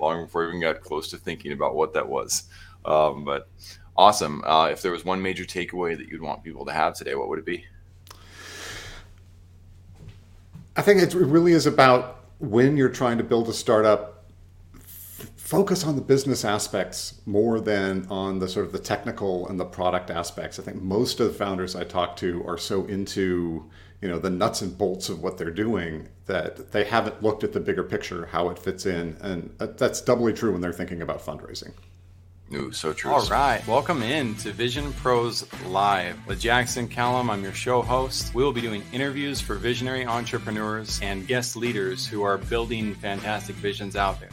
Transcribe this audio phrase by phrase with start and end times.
[0.00, 2.44] long before I even got close to thinking about what that was.
[2.84, 3.48] Um, but
[3.96, 4.42] awesome.
[4.44, 7.28] Uh, if there was one major takeaway that you'd want people to have today, what
[7.28, 7.64] would it be?
[10.76, 14.17] I think it really is about when you're trying to build a startup,
[15.48, 19.64] focus on the business aspects more than on the sort of the technical and the
[19.64, 20.58] product aspects.
[20.58, 23.64] I think most of the founders I talk to are so into
[24.02, 27.54] you know the nuts and bolts of what they're doing that they haven't looked at
[27.54, 31.24] the bigger picture, how it fits in, and that's doubly true when they're thinking about
[31.24, 31.72] fundraising.
[32.52, 33.10] Ooh, so true.
[33.10, 33.66] All right.
[33.66, 37.30] Welcome in to Vision Pros Live with Jackson Callum.
[37.30, 38.34] I'm your show host.
[38.34, 43.56] We will be doing interviews for visionary entrepreneurs and guest leaders who are building fantastic
[43.56, 44.30] visions out there.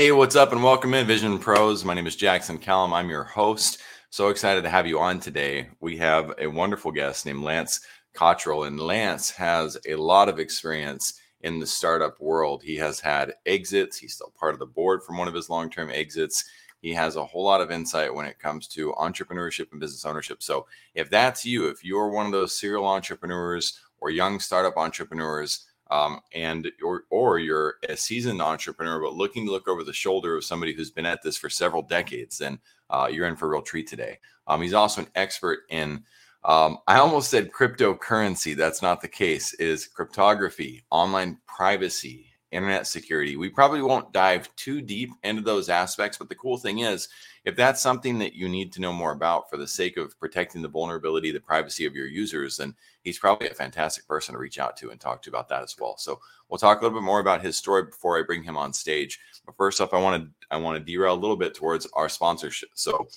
[0.00, 1.84] Hey, what's up, and welcome in Vision Pros.
[1.84, 2.94] My name is Jackson Callum.
[2.94, 3.82] I'm your host.
[4.08, 5.68] So excited to have you on today.
[5.80, 7.82] We have a wonderful guest named Lance
[8.14, 8.64] Cottrell.
[8.64, 12.62] And Lance has a lot of experience in the startup world.
[12.62, 13.98] He has had exits.
[13.98, 16.46] He's still part of the board from one of his long term exits.
[16.80, 20.42] He has a whole lot of insight when it comes to entrepreneurship and business ownership.
[20.42, 25.66] So, if that's you, if you're one of those serial entrepreneurs or young startup entrepreneurs,
[25.90, 30.36] um, and or or you're a seasoned entrepreneur but looking to look over the shoulder
[30.36, 33.50] of somebody who's been at this for several decades, then uh, you're in for a
[33.50, 34.18] real treat today.
[34.46, 36.04] Um, he's also an expert in
[36.44, 38.56] um, I almost said cryptocurrency.
[38.56, 39.52] That's not the case.
[39.54, 43.36] Is cryptography, online privacy, internet security.
[43.36, 47.08] We probably won't dive too deep into those aspects, but the cool thing is,
[47.44, 50.60] if that's something that you need to know more about for the sake of protecting
[50.60, 54.58] the vulnerability, the privacy of your users, then he's probably a fantastic person to reach
[54.58, 55.96] out to and talk to about that as well.
[55.96, 58.72] So we'll talk a little bit more about his story before I bring him on
[58.72, 59.18] stage.
[59.46, 62.08] But first off, I want to I want to derail a little bit towards our
[62.08, 62.70] sponsorship.
[62.74, 63.08] So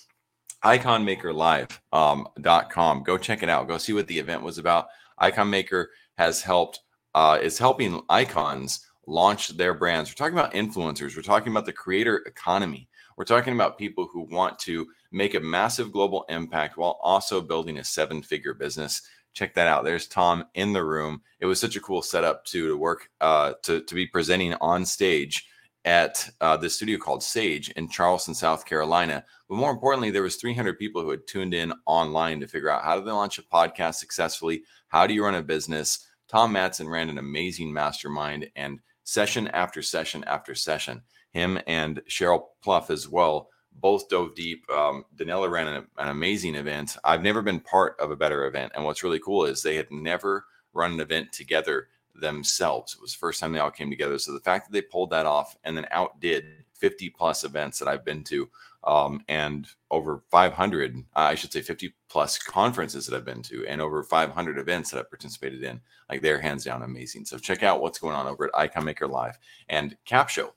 [0.64, 2.98] iconmakerlive.com.
[2.98, 3.68] Um, Go check it out.
[3.68, 4.88] Go see what the event was about.
[5.18, 6.80] Icon Maker has helped,
[7.14, 10.10] uh, is helping icons launch their brands.
[10.10, 11.16] We're talking about influencers.
[11.16, 12.88] We're talking about the creator economy.
[13.18, 17.78] We're talking about people who want to make a massive global impact while also building
[17.78, 19.02] a seven figure business.
[19.34, 19.84] Check that out.
[19.84, 21.22] There's Tom in the room.
[21.40, 24.86] It was such a cool setup too to work uh, to to be presenting on
[24.86, 25.48] stage
[25.86, 29.26] at uh, this studio called Sage in Charleston, South Carolina.
[29.50, 32.84] But more importantly, there was 300 people who had tuned in online to figure out
[32.84, 34.64] how do they launch a podcast successfully?
[34.88, 36.08] How do you run a business?
[36.30, 41.02] Tom Matson ran an amazing mastermind and session after session after session.
[41.32, 44.70] Him and Cheryl Pluff as well both dove deep.
[44.70, 46.98] Um, Danella ran an, an amazing event.
[47.04, 48.72] I've never been part of a better event.
[48.76, 52.94] And what's really cool is they had never run an event together themselves.
[52.94, 54.20] It was the first time they all came together.
[54.20, 56.46] So the fact that they pulled that off and then outdid
[56.84, 58.50] 50 plus events that I've been to
[58.84, 63.66] um, and over 500, uh, I should say 50 plus conferences that I've been to
[63.68, 65.80] and over 500 events that I've participated in,
[66.10, 67.24] like they're hands down amazing.
[67.24, 69.40] So check out what's going on over at Icon Maker Live
[69.70, 70.52] and Cap Show, Capsho,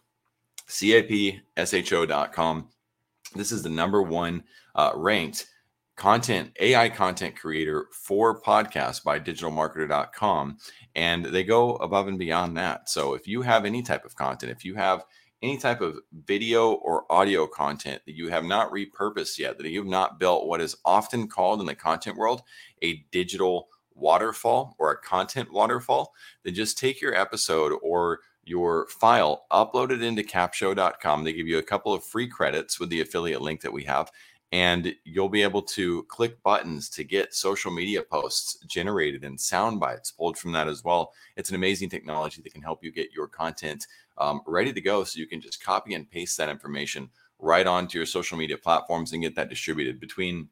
[0.66, 2.69] C-A-P-S-H-O.com.
[3.37, 4.43] This is the number one
[4.75, 5.47] uh, ranked
[5.94, 10.58] content AI content creator for podcasts by digitalmarketer.com
[10.97, 12.91] and they go above and beyond that.
[12.91, 15.04] So if you have any type of content, if you have
[15.43, 19.87] any type of video or audio content that you have not repurposed yet, that you've
[19.87, 22.43] not built what is often called in the content world
[22.83, 26.13] a digital waterfall or a content waterfall,
[26.45, 31.25] then just take your episode or your file, upload it into capsho.com.
[31.25, 34.11] They give you a couple of free credits with the affiliate link that we have
[34.56, 39.78] and you'll be able to click buttons to get social media posts generated and sound
[39.78, 41.12] bites pulled from that as well.
[41.37, 43.87] It's an amazing technology that can help you get your content
[44.17, 47.99] um, ready to go so you can just copy and paste that information right onto
[47.99, 50.49] your social media platforms and get that distributed between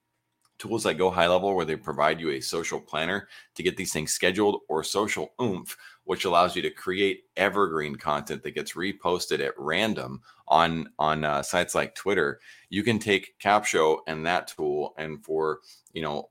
[0.58, 3.92] tools like Go High Level, where they provide you a social planner to get these
[3.92, 9.40] things scheduled, or Social Oomph, which allows you to create evergreen content that gets reposted
[9.40, 12.40] at random on on uh, sites like Twitter.
[12.68, 15.60] You can take Capsho and that tool, and for
[15.92, 16.28] you know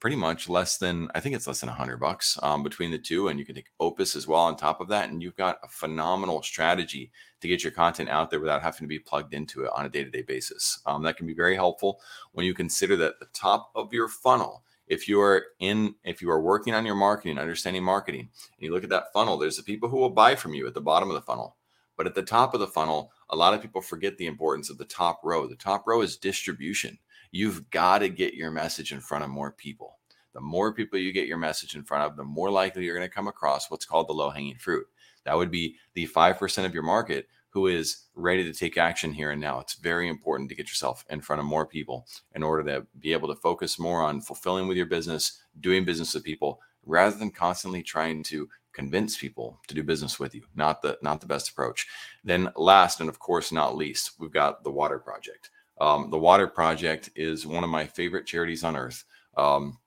[0.00, 3.28] pretty much less than I think it's less than hundred bucks um, between the two,
[3.28, 5.68] and you can take Opus as well on top of that, and you've got a
[5.68, 9.70] phenomenal strategy to get your content out there without having to be plugged into it
[9.74, 10.80] on a day to day basis.
[10.86, 12.00] Um, that can be very helpful
[12.32, 16.30] when you consider that the top of your funnel if you are in if you
[16.30, 19.62] are working on your marketing understanding marketing and you look at that funnel there's the
[19.62, 21.56] people who will buy from you at the bottom of the funnel.
[21.96, 24.76] But at the top of the funnel a lot of people forget the importance of
[24.76, 25.46] the top row.
[25.46, 26.98] The top row is distribution.
[27.30, 29.98] You've got to get your message in front of more people.
[30.34, 33.08] The more people you get your message in front of the more likely you're going
[33.08, 34.86] to come across what's called the low hanging fruit.
[35.24, 39.30] That would be the 5% of your market who is ready to take action here
[39.30, 39.60] and now.
[39.60, 43.12] It's very important to get yourself in front of more people in order to be
[43.12, 47.30] able to focus more on fulfilling with your business, doing business with people, rather than
[47.30, 50.42] constantly trying to convince people to do business with you.
[50.54, 51.86] Not the not the best approach.
[52.24, 55.50] Then last and of course not least, we've got the Water Project.
[55.78, 59.04] Um, the Water Project is one of my favorite charities on earth.
[59.36, 59.78] Um,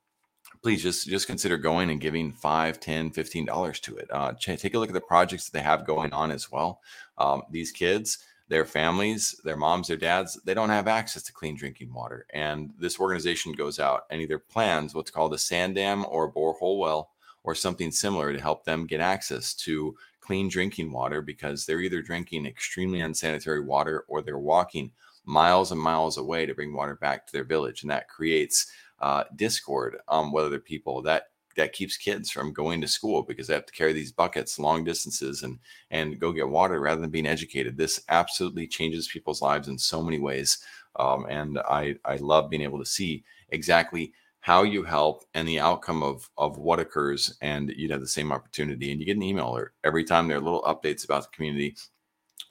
[0.65, 4.73] please just just consider going and giving 5 10 15 dollars to it uh, take
[4.73, 6.81] a look at the projects that they have going on as well
[7.17, 11.55] um, these kids their families their moms their dads they don't have access to clean
[11.55, 12.25] drinking water.
[12.33, 16.31] And this organization goes out and either plans what's called a sand dam or a
[16.31, 17.11] borehole well
[17.43, 22.01] or something similar to help them get access to clean drinking water because they're either
[22.01, 24.91] drinking extremely unsanitary water or they're walking
[25.25, 27.81] miles and miles away to bring water back to their village.
[27.81, 32.81] And that creates uh, discord um, with other people that that keeps kids from going
[32.81, 35.59] to school because they have to carry these buckets long distances and
[35.91, 37.77] and go get water rather than being educated.
[37.77, 40.59] This absolutely changes people's lives in so many ways
[40.97, 45.59] um, and i i love being able to see exactly how you help and the
[45.59, 48.91] outcome of of what occurs and you'd have the same opportunity.
[48.91, 51.75] And you get an email alert every time there are little updates about the community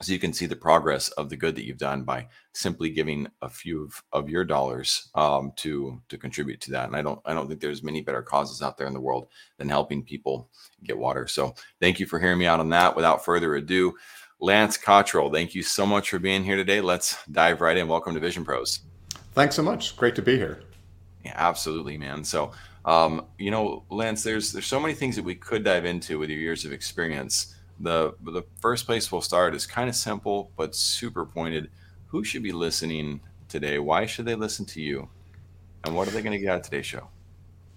[0.01, 3.27] so you can see the progress of the good that you've done by simply giving
[3.41, 6.87] a few of, of your dollars um, to to contribute to that.
[6.87, 9.27] And i don't i don't think there's many better causes out there in the world
[9.57, 10.49] than helping people
[10.83, 11.27] get water.
[11.27, 12.95] So thank you for hearing me out on that.
[12.95, 13.95] Without further ado
[14.41, 16.81] lance cottrell thank you so much for being here today.
[16.81, 17.87] Let's dive right in.
[17.87, 18.81] Welcome to vision pros.
[19.33, 19.95] Thanks so much.
[19.95, 20.61] Great to be here.
[21.23, 22.23] Yeah absolutely man.
[22.25, 22.51] So
[22.83, 26.29] um, you know lance there's there's so many things that we could dive into with
[26.29, 30.75] your years of experience the the first place we'll start is kind of simple but
[30.75, 31.69] super pointed.
[32.07, 33.79] Who should be listening today?
[33.79, 35.09] Why should they listen to you?
[35.85, 37.07] And what are they going to get out of today's show?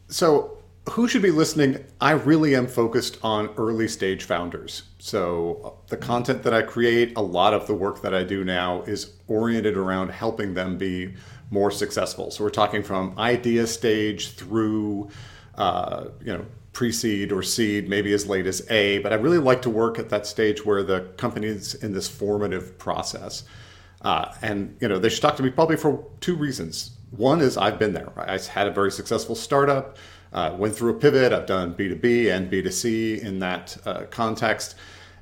[0.08, 0.58] So,
[0.90, 1.84] who should be listening?
[2.00, 4.84] I really am focused on early stage founders.
[4.98, 8.82] So, the content that I create, a lot of the work that I do now
[8.82, 11.14] is oriented around helping them be
[11.50, 12.30] more successful.
[12.30, 15.10] So, we're talking from idea stage through,
[15.56, 16.46] uh, you know,
[16.78, 20.10] pre-seed or seed, maybe as late as A, but I really like to work at
[20.10, 23.42] that stage where the company is in this formative process.
[24.02, 26.92] Uh, and you know, they should talk to me probably for two reasons.
[27.10, 28.12] One is I've been there.
[28.16, 29.98] I had a very successful startup,
[30.32, 31.32] uh, went through a pivot.
[31.32, 34.76] I've done B2B and B2C in that uh, context.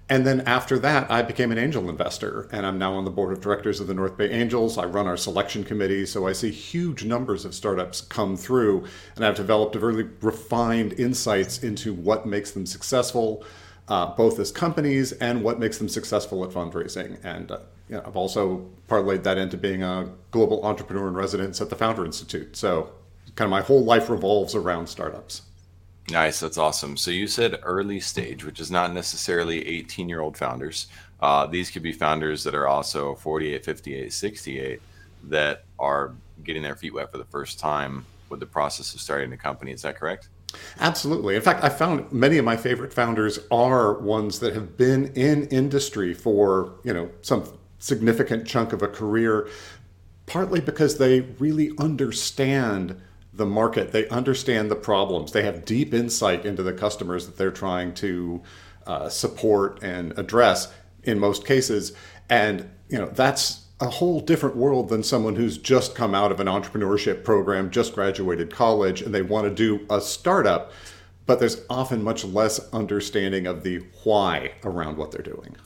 [0.09, 3.33] And then after that, I became an angel investor, and I'm now on the board
[3.33, 4.79] of directors of the North Bay Angels.
[4.79, 8.87] I run our selection committee, so I see huge numbers of startups come through,
[9.17, 13.45] and I've developed a really refined insights into what makes them successful,
[13.89, 17.19] uh, both as companies and what makes them successful at fundraising.
[17.25, 21.61] And uh, you know, I've also parlayed that into being a global entrepreneur in residence
[21.61, 22.57] at the Founder Institute.
[22.57, 22.91] So,
[23.35, 25.43] kind of my whole life revolves around startups.
[26.11, 26.41] Nice.
[26.41, 26.97] That's awesome.
[26.97, 30.87] So you said early stage, which is not necessarily 18 year old founders.
[31.21, 34.83] Uh, these could be founders that are also 48, 58, 68
[35.25, 36.15] that are
[36.45, 39.73] getting their feet wet for the first time with the process of starting a company.
[39.73, 40.29] Is that correct?
[40.79, 41.35] Absolutely.
[41.35, 45.49] In fact, I found many of my favorite founders are ones that have been in
[45.49, 47.45] industry for, you know, some
[47.79, 49.49] significant chunk of a career,
[50.27, 53.01] partly because they really understand
[53.37, 53.93] the market.
[53.93, 55.33] They understand the problems.
[55.33, 58.43] They have deep insight into the customers that they're trying to
[58.87, 60.73] uh, support and address
[61.05, 61.93] in most cases.
[62.29, 66.41] And you know that's a whole different world than someone who's just come out of
[66.41, 70.73] an entrepreneurship program, just graduated college, and they want to do a startup.
[71.27, 75.57] But there's often much less understanding of the why around what they're doing.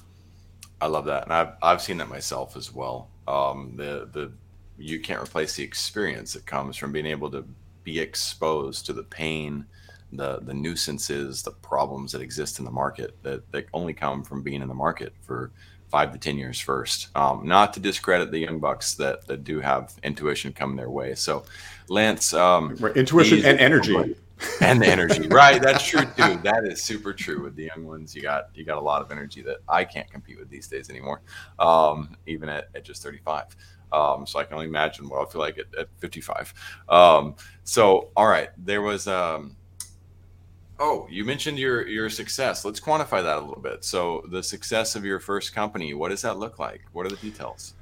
[0.81, 3.09] I love that, and I've I've seen that myself as well.
[3.29, 4.33] Um, the the
[4.81, 7.45] you can't replace the experience that comes from being able to
[7.85, 9.67] be exposed to the pain,
[10.13, 14.43] the the nuisances, the problems that exist in the market that, that only come from
[14.43, 15.53] being in the market for
[15.89, 17.09] five to ten years first.
[17.17, 21.15] Um, not to discredit the young bucks that that do have intuition come their way.
[21.15, 21.45] So,
[21.89, 22.97] Lance, um, right.
[22.97, 24.17] intuition and energy.
[24.63, 25.61] and the energy, right?
[25.61, 26.39] That's true too.
[26.43, 28.15] That is super true with the young ones.
[28.15, 30.89] You got you got a lot of energy that I can't compete with these days
[30.89, 31.21] anymore,
[31.59, 33.55] um, even at, at just 35.
[33.93, 36.55] Um, so I can only imagine what I feel like at, at 55.
[36.89, 39.07] Um, so, all right, there was.
[39.07, 39.57] Um,
[40.79, 42.65] oh, you mentioned your your success.
[42.65, 43.85] Let's quantify that a little bit.
[43.85, 45.95] So, the success of your first company.
[45.95, 46.83] What does that look like?
[46.93, 47.75] What are the details?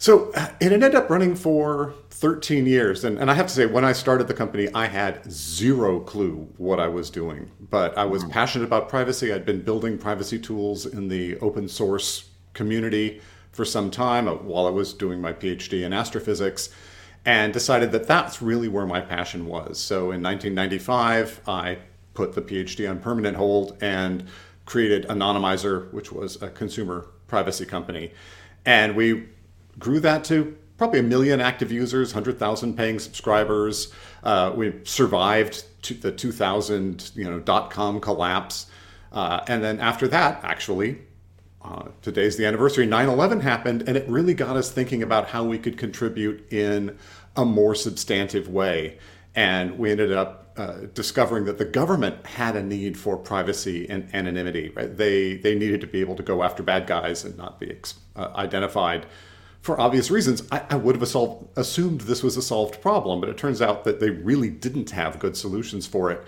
[0.00, 3.04] So it ended up running for 13 years.
[3.04, 6.48] And, and I have to say, when I started the company, I had zero clue
[6.56, 7.50] what I was doing.
[7.68, 8.30] But I was mm.
[8.30, 9.32] passionate about privacy.
[9.32, 13.20] I'd been building privacy tools in the open source community
[13.58, 16.68] for some time uh, while I was doing my PhD in astrophysics
[17.24, 19.80] and decided that that's really where my passion was.
[19.80, 21.78] So in 1995, I
[22.14, 24.28] put the PhD on permanent hold and
[24.64, 28.12] created Anonymizer, which was a consumer privacy company.
[28.64, 29.26] And we
[29.76, 33.92] grew that to probably a million active users, 100,000 paying subscribers.
[34.22, 35.64] Uh, we survived
[36.00, 38.66] the 2000 you know, dot com collapse.
[39.10, 41.00] Uh, and then after that, actually,
[41.62, 45.44] uh, today's the anniversary, 9 11 happened, and it really got us thinking about how
[45.44, 46.96] we could contribute in
[47.36, 48.98] a more substantive way.
[49.34, 54.12] And we ended up uh, discovering that the government had a need for privacy and
[54.14, 54.70] anonymity.
[54.70, 54.96] Right?
[54.96, 57.76] They they needed to be able to go after bad guys and not be
[58.16, 59.06] uh, identified
[59.60, 60.42] for obvious reasons.
[60.50, 61.02] I, I would have
[61.56, 65.18] assumed this was a solved problem, but it turns out that they really didn't have
[65.18, 66.24] good solutions for it.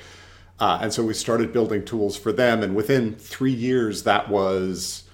[0.59, 2.63] Uh, and so we started building tools for them.
[2.63, 5.05] And within three years, that was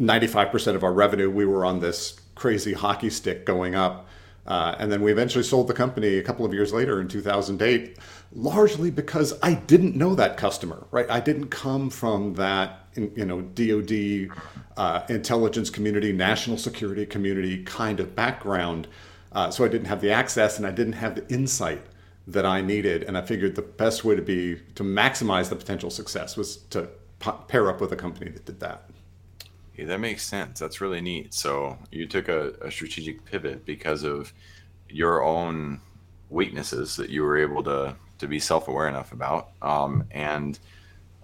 [0.00, 1.30] 95% of our revenue.
[1.30, 4.08] We were on this crazy hockey stick going up.
[4.46, 7.96] Uh, and then we eventually sold the company a couple of years later in 2008,
[8.32, 11.08] largely because I didn't know that customer, right?
[11.08, 14.28] I didn't come from that, you know, DoD
[14.76, 18.86] uh, intelligence community, national security community kind of background.
[19.32, 21.82] Uh, so I didn't have the access and I didn't have the insight
[22.26, 23.02] that I needed.
[23.04, 26.88] And I figured the best way to be to maximize the potential success was to
[27.48, 28.90] pair up with a company that did that.
[29.78, 30.60] That makes sense.
[30.60, 31.34] That's really neat.
[31.34, 34.32] So you took a, a strategic pivot because of
[34.88, 35.80] your own
[36.30, 40.58] weaknesses that you were able to to be self aware enough about, um, and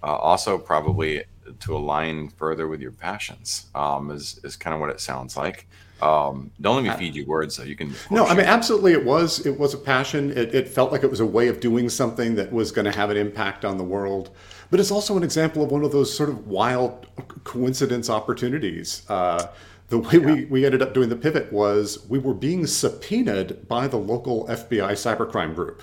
[0.02, 1.22] uh, also probably
[1.60, 3.66] to align further with your passions.
[3.74, 5.68] Um, is is kind of what it sounds like.
[6.02, 7.64] Um, don't let me feed you words though.
[7.64, 7.94] You can.
[8.10, 8.92] No, I mean absolutely.
[8.92, 10.30] It was it was a passion.
[10.30, 12.92] It, it felt like it was a way of doing something that was going to
[12.92, 14.30] have an impact on the world.
[14.70, 17.06] But it's also an example of one of those sort of wild
[17.44, 19.02] coincidence opportunities.
[19.08, 19.48] Uh,
[19.88, 20.18] the way yeah.
[20.18, 24.46] we, we ended up doing the pivot was we were being subpoenaed by the local
[24.46, 25.82] FBI cybercrime group.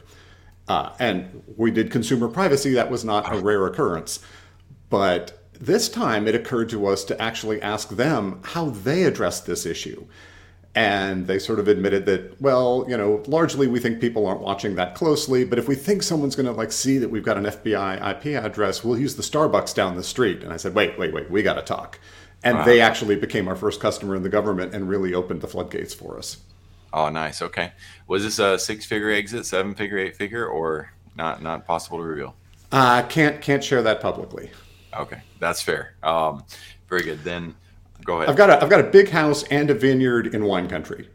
[0.70, 2.74] Uh, and we did consumer privacy.
[2.74, 4.20] That was not a rare occurrence.
[4.90, 9.66] But this time it occurred to us to actually ask them how they addressed this
[9.66, 10.06] issue.
[10.76, 14.76] And they sort of admitted that, well, you know, largely we think people aren't watching
[14.76, 17.46] that closely, but if we think someone's going to like see that we've got an
[17.46, 20.44] FBI IP address, we'll use the Starbucks down the street.
[20.44, 22.00] And I said, wait, wait, wait, we got to talk.
[22.44, 22.66] And wow.
[22.66, 26.18] they actually became our first customer in the government and really opened the floodgates for
[26.18, 26.38] us.
[26.94, 27.42] Oh, nice.
[27.42, 27.72] Okay.
[28.08, 31.42] Was this a six-figure exit, seven-figure, eight-figure, or not?
[31.42, 32.36] Not possible to reveal.
[32.72, 34.52] I uh, can't can't share that publicly.
[34.96, 35.96] Okay, that's fair.
[36.04, 36.44] Um,
[36.88, 37.24] very good.
[37.24, 37.56] Then
[38.04, 38.30] go ahead.
[38.30, 41.10] I've got a I've got a big house and a vineyard in wine country.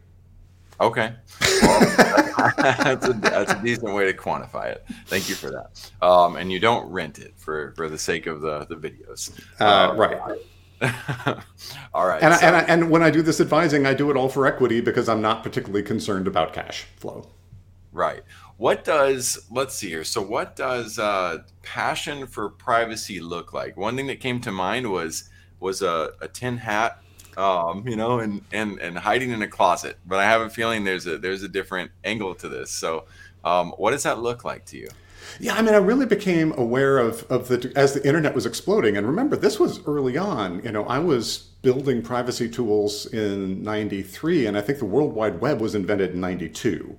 [0.79, 1.13] Okay,
[1.61, 1.79] well,
[2.57, 4.85] that's a that's a decent way to quantify it.
[5.05, 5.91] Thank you for that.
[6.05, 9.31] Um, and you don't rent it for for the sake of the the videos.
[9.59, 10.39] Uh, um, right.
[11.93, 12.21] all right.
[12.21, 12.45] And, so.
[12.45, 14.81] I, and, I, and when I do this advising, I do it all for equity
[14.81, 17.29] because I'm not particularly concerned about cash flow.
[17.93, 18.23] Right.
[18.57, 20.03] What does let's see here.
[20.03, 23.75] So, what does uh, passion for privacy look like?
[23.77, 25.29] One thing that came to mind was
[25.59, 26.99] was a, a tin hat,
[27.37, 29.97] um, you know, and and and hiding in a closet.
[30.05, 32.69] But I have a feeling there's a there's a different angle to this.
[32.69, 33.05] So,
[33.43, 34.89] um, what does that look like to you?
[35.39, 38.97] Yeah, I mean, I really became aware of of the as the internet was exploding.
[38.97, 40.61] And remember, this was early on.
[40.63, 45.41] You know, I was building privacy tools in '93, and I think the World Wide
[45.41, 46.95] Web was invented in '92.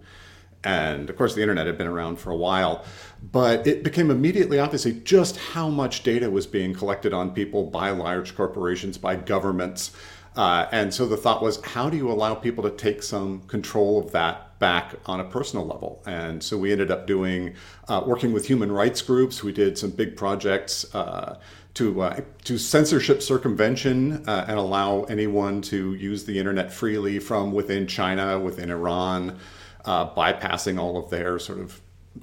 [0.65, 2.85] And of course, the internet had been around for a while,
[3.31, 7.91] but it became immediately obvious just how much data was being collected on people by
[7.91, 9.93] large corporations, by governments.
[10.37, 14.01] Uh, and so the thought was, how do you allow people to take some control
[14.01, 16.03] of that back on a personal level?
[16.07, 17.55] And so we ended up doing,
[17.87, 19.45] uh, working with human rights groups.
[19.45, 21.39] We did some big projects uh,
[21.75, 27.53] to uh, to censorship circumvention uh, and allow anyone to use the internet freely from
[27.53, 29.39] within China, within Iran
[29.85, 31.81] uh, bypassing all of their sort of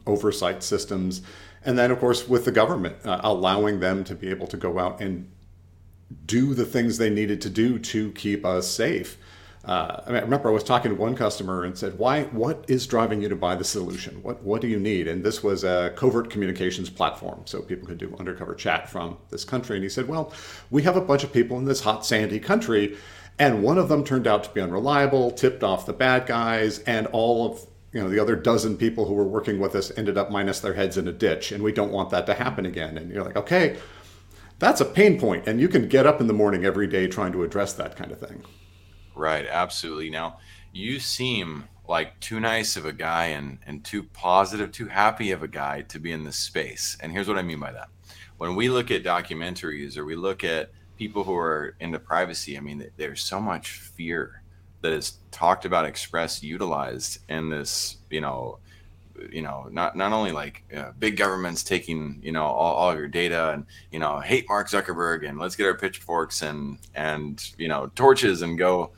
[0.07, 1.21] oversight systems.
[1.63, 4.79] And then, of course, with the government, uh, allowing them to be able to go
[4.79, 5.29] out and
[6.25, 9.17] do the things they needed to do to keep us safe.
[9.63, 12.23] Uh, I, mean, I remember I was talking to one customer and said, "Why?
[12.23, 14.23] What is driving you to buy the solution?
[14.23, 17.99] What What do you need?" And this was a covert communications platform, so people could
[17.99, 19.75] do undercover chat from this country.
[19.75, 20.33] And he said, "Well,
[20.71, 22.97] we have a bunch of people in this hot sandy country,
[23.41, 27.07] and one of them turned out to be unreliable, tipped off the bad guys, and
[27.07, 30.29] all of you know the other dozen people who were working with us ended up
[30.29, 32.99] minus their heads in a ditch, and we don't want that to happen again.
[32.99, 33.77] And you're like, okay,
[34.59, 37.31] that's a pain point, and you can get up in the morning every day trying
[37.31, 38.43] to address that kind of thing.
[39.15, 40.11] Right, absolutely.
[40.11, 40.37] Now,
[40.71, 45.41] you seem like too nice of a guy and and too positive, too happy of
[45.41, 46.95] a guy to be in this space.
[46.99, 47.89] And here's what I mean by that.
[48.37, 52.59] When we look at documentaries or we look at people who are into privacy, I
[52.59, 54.43] mean, there's so much fear
[54.81, 58.59] that is talked about, expressed, utilized in this, you know,
[59.31, 63.07] you know not not only like uh, big governments taking you know all, all your
[63.07, 67.67] data and you know hate Mark Zuckerberg and let's get our pitchforks and and you
[67.67, 68.91] know torches and go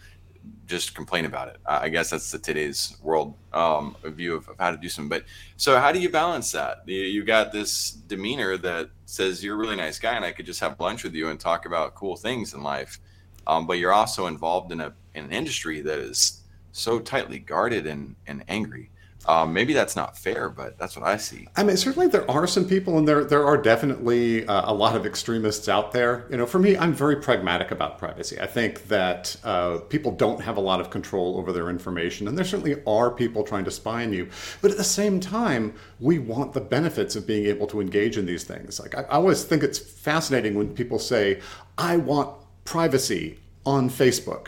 [0.66, 1.58] just complain about it.
[1.66, 5.10] I guess that's the today's world um, view of, of, how to do something.
[5.10, 5.26] But
[5.58, 6.84] so how do you balance that?
[6.86, 10.46] You, you got this demeanor that says you're a really nice guy and I could
[10.46, 13.00] just have lunch with you and talk about cool things in life.
[13.46, 17.86] Um, but you're also involved in a in an industry that is so tightly guarded
[17.86, 18.90] and, and angry.
[19.26, 21.48] Um, maybe that's not fair, but that's what I see.
[21.56, 24.96] I mean, certainly there are some people, and there there are definitely uh, a lot
[24.96, 26.28] of extremists out there.
[26.30, 28.40] You know, for me, I'm very pragmatic about privacy.
[28.40, 32.38] I think that uh, people don't have a lot of control over their information, and
[32.38, 34.30] there certainly are people trying to spy on you.
[34.62, 38.26] But at the same time, we want the benefits of being able to engage in
[38.26, 38.80] these things.
[38.80, 41.40] Like I, I always think it's fascinating when people say,
[41.78, 44.48] "I want privacy on Facebook."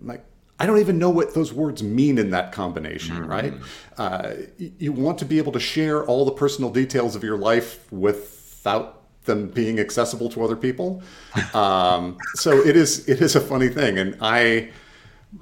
[0.00, 0.24] I'm like,
[0.58, 3.30] I don't even know what those words mean in that combination, mm-hmm.
[3.30, 3.54] right?
[3.98, 7.90] Uh, you want to be able to share all the personal details of your life
[7.92, 11.02] without them being accessible to other people.
[11.54, 14.70] Um, so it is it is a funny thing, and I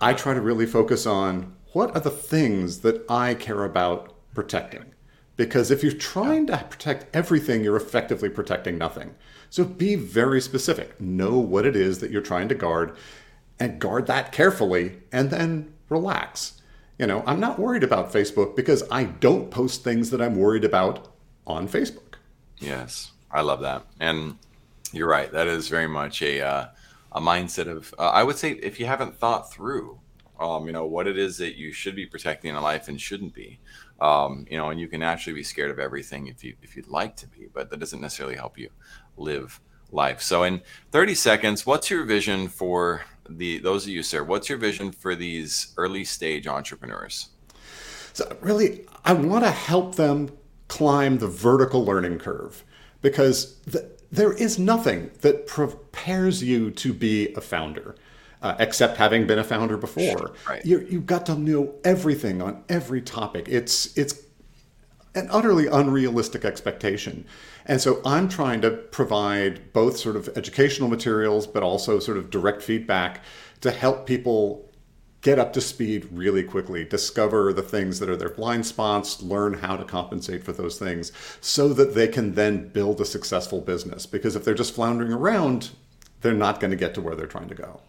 [0.00, 4.92] I try to really focus on what are the things that I care about protecting.
[5.36, 9.14] Because if you're trying to protect everything, you're effectively protecting nothing.
[9.48, 11.00] So be very specific.
[11.00, 12.94] Know what it is that you're trying to guard
[13.62, 16.60] and guard that carefully and then relax.
[16.98, 20.64] You know, I'm not worried about Facebook because I don't post things that I'm worried
[20.64, 21.14] about
[21.46, 22.14] on Facebook.
[22.58, 23.86] Yes, I love that.
[24.00, 24.36] And
[24.92, 25.30] you're right.
[25.30, 26.66] That is very much a uh,
[27.12, 30.00] a mindset of uh, I would say if you haven't thought through
[30.40, 33.32] um, you know what it is that you should be protecting in life and shouldn't
[33.32, 33.60] be
[34.00, 36.88] um, you know and you can actually be scared of everything if you if you'd
[36.88, 38.70] like to be but that doesn't necessarily help you
[39.16, 43.02] live life so in 30 seconds what's your vision for
[43.36, 47.28] the those of you, sir, what's your vision for these early stage entrepreneurs?
[48.12, 50.30] So really, I want to help them
[50.68, 52.64] climb the vertical learning curve
[53.00, 57.96] because the, there is nothing that prepares you to be a founder.
[58.42, 60.66] Uh, except having been a founder before, right.
[60.66, 63.46] you have got to know everything on every topic.
[63.48, 64.20] It's it's
[65.14, 67.24] an utterly unrealistic expectation.
[67.66, 72.30] And so I'm trying to provide both sort of educational materials, but also sort of
[72.30, 73.22] direct feedback
[73.60, 74.68] to help people
[75.22, 79.54] get up to speed really quickly, discover the things that are their blind spots, learn
[79.54, 84.04] how to compensate for those things so that they can then build a successful business.
[84.04, 85.70] Because if they're just floundering around,
[86.20, 87.80] they're not going to get to where they're trying to go.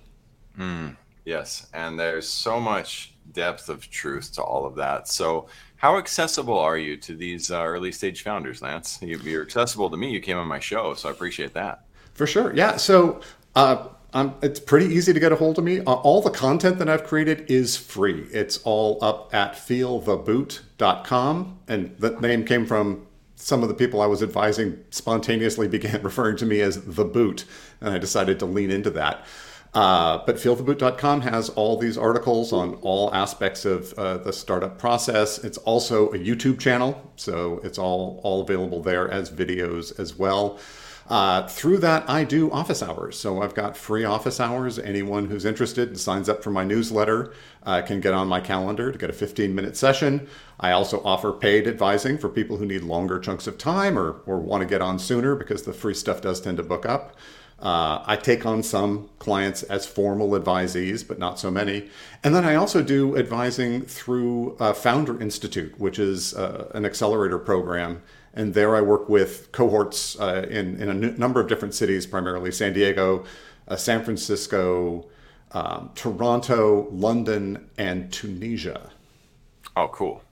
[0.59, 1.67] Mm, yes.
[1.73, 5.07] And there's so much depth of truth to all of that.
[5.07, 5.47] So,
[5.83, 8.99] how accessible are you to these uh, early stage founders, Lance?
[9.01, 10.11] You, are accessible to me.
[10.11, 11.83] You came on my show, so I appreciate that.
[12.13, 12.55] For sure.
[12.55, 12.77] Yeah.
[12.77, 13.19] So
[13.53, 13.89] uh,
[14.41, 15.81] it's pretty easy to get a hold of me.
[15.81, 18.29] Uh, all the content that I've created is free.
[18.31, 21.59] It's all up at feeltheboot.com.
[21.67, 26.37] And the name came from some of the people I was advising spontaneously began referring
[26.37, 27.43] to me as the boot.
[27.81, 29.25] And I decided to lean into that.
[29.73, 35.43] Uh, but feeltheboot.com has all these articles on all aspects of uh, the startup process.
[35.43, 40.59] It's also a YouTube channel, so it's all all available there as videos as well.
[41.07, 43.19] Uh, through that, I do office hours.
[43.19, 44.79] So I've got free office hours.
[44.79, 47.33] Anyone who's interested and signs up for my newsletter
[47.63, 50.27] uh, can get on my calendar to get a 15 minute session.
[50.59, 54.39] I also offer paid advising for people who need longer chunks of time or, or
[54.39, 57.17] want to get on sooner because the free stuff does tend to book up.
[57.63, 61.89] Uh, I take on some clients as formal advisees, but not so many.
[62.21, 67.39] And then I also do advising through uh, Founder Institute, which is uh, an accelerator
[67.39, 68.03] program.
[68.33, 72.05] And there I work with cohorts uh, in, in a n- number of different cities,
[72.05, 73.23] primarily San Diego,
[73.69, 75.05] uh, San Francisco,
[75.53, 78.89] um, Toronto, London, and Tunisia.
[79.77, 80.22] Oh, cool.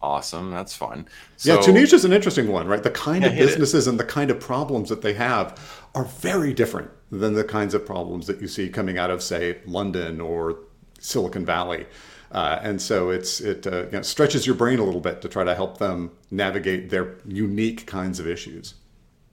[0.00, 0.50] Awesome.
[0.50, 1.08] That's fun.
[1.36, 2.82] So, yeah, Tunisia is an interesting one, right?
[2.82, 3.90] The kind yeah, of businesses it.
[3.90, 5.58] and the kind of problems that they have
[5.94, 9.58] are very different than the kinds of problems that you see coming out of, say,
[9.66, 10.60] London or
[11.00, 11.86] Silicon Valley.
[12.30, 15.28] Uh, and so it's it uh, you know, stretches your brain a little bit to
[15.28, 18.74] try to help them navigate their unique kinds of issues.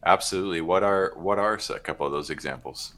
[0.06, 0.62] Absolutely.
[0.62, 2.94] What are what are a couple of those examples?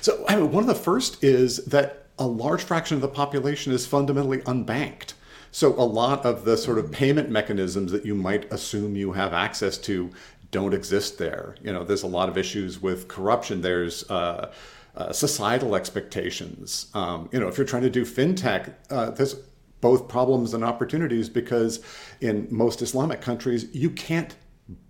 [0.00, 3.72] So I mean, one of the first is that a large fraction of the population
[3.72, 5.12] is fundamentally unbanked.
[5.50, 9.32] So a lot of the sort of payment mechanisms that you might assume you have
[9.32, 10.10] access to
[10.50, 11.56] don't exist there.
[11.62, 13.60] You know, there's a lot of issues with corruption.
[13.60, 14.52] There's uh,
[14.96, 16.90] uh, societal expectations.
[16.94, 19.36] Um, you know, if you're trying to do fintech, uh, there's
[19.80, 21.80] both problems and opportunities because
[22.20, 24.34] in most Islamic countries, you can't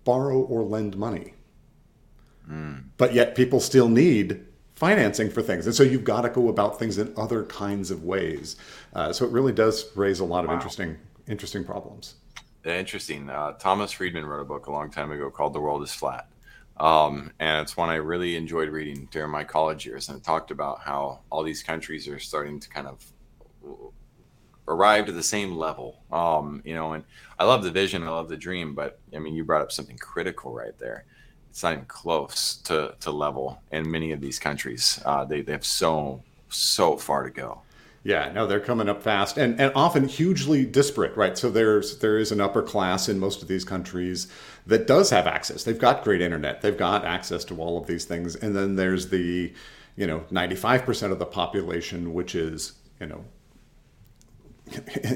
[0.03, 1.33] borrow or lend money.
[2.49, 2.85] Mm.
[2.97, 4.45] But yet people still need
[4.79, 5.65] financing for things.
[5.65, 8.55] And so you've got to go about things in other kinds of ways.
[8.93, 10.55] Uh, so it really does raise a lot of wow.
[10.55, 12.15] interesting, interesting problems.
[12.63, 13.29] Interesting.
[13.29, 16.27] Uh, Thomas Friedman wrote a book a long time ago called "The World Is Flat,"
[16.77, 20.09] um, and it's one I really enjoyed reading during my college years.
[20.09, 23.13] And it talked about how all these countries are starting to kind of
[24.67, 26.03] arrive to the same level.
[26.11, 27.03] Um, you know, and
[27.37, 29.97] I love the vision, I love the dream, but I mean, you brought up something
[29.97, 31.05] critical right there.
[31.49, 35.01] It's not even close to to level in many of these countries.
[35.05, 37.61] Uh, they they have so so far to go.
[38.01, 41.37] Yeah, no, they're coming up fast and, and often hugely disparate, right?
[41.37, 44.27] So there's there is an upper class in most of these countries
[44.65, 45.63] that does have access.
[45.63, 46.61] They've got great internet.
[46.61, 48.35] They've got access to all of these things.
[48.35, 49.53] And then there's the,
[49.97, 53.25] you know, 95% of the population, which is, you know,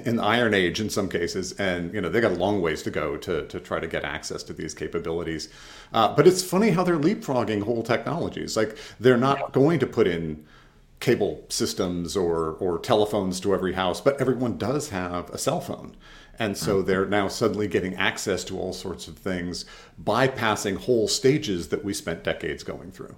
[0.05, 2.83] in the Iron Age in some cases, and you know they got a long ways
[2.83, 5.49] to go to to try to get access to these capabilities.
[5.93, 8.57] Uh, but it's funny how they're leapfrogging whole technologies.
[8.57, 10.45] Like they're not going to put in
[10.99, 15.95] cable systems or or telephones to every house, but everyone does have a cell phone.
[16.39, 16.87] And so mm-hmm.
[16.87, 19.65] they're now suddenly getting access to all sorts of things,
[20.03, 23.15] bypassing whole stages that we spent decades going through.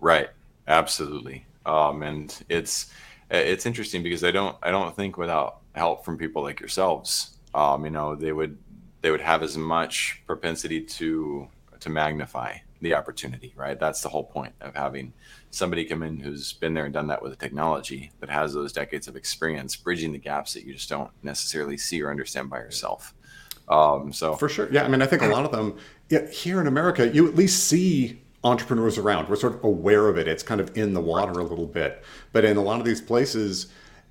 [0.00, 0.30] Right.
[0.66, 1.46] Absolutely.
[1.66, 2.92] Um, and it's
[3.30, 7.84] it's interesting because I don't I don't think without help from people like yourselves, um,
[7.84, 8.58] you know, they would
[9.02, 11.48] they would have as much propensity to
[11.80, 13.78] to magnify the opportunity, right?
[13.78, 15.12] That's the whole point of having
[15.50, 18.72] somebody come in who's been there and done that with the technology that has those
[18.72, 22.58] decades of experience, bridging the gaps that you just don't necessarily see or understand by
[22.58, 23.14] yourself.
[23.68, 24.84] Um, so for sure, yeah.
[24.84, 25.76] I mean, I think a lot of them
[26.08, 29.28] yeah, here in America, you at least see entrepreneurs around.
[29.28, 30.26] We're sort of aware of it.
[30.26, 32.02] It's kind of in the water a little bit,
[32.32, 33.68] but in a lot of these places,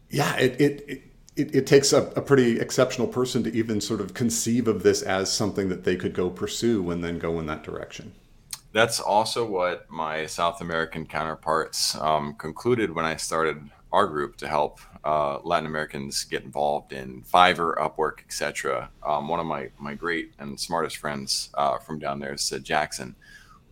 [0.09, 1.01] yeah, it, it, it
[1.39, 5.01] it, it, takes a, a, pretty exceptional person to even sort of conceive of this
[5.01, 8.13] as something that they could go pursue and then go in that direction
[8.71, 14.47] that's also what my South American counterparts um, concluded when I started our group to
[14.47, 18.89] help uh, Latin Americans get involved in Fiverr, Upwork, etc.
[19.05, 23.15] Um, one of my my great and smartest friends uh, from down there said, Jackson,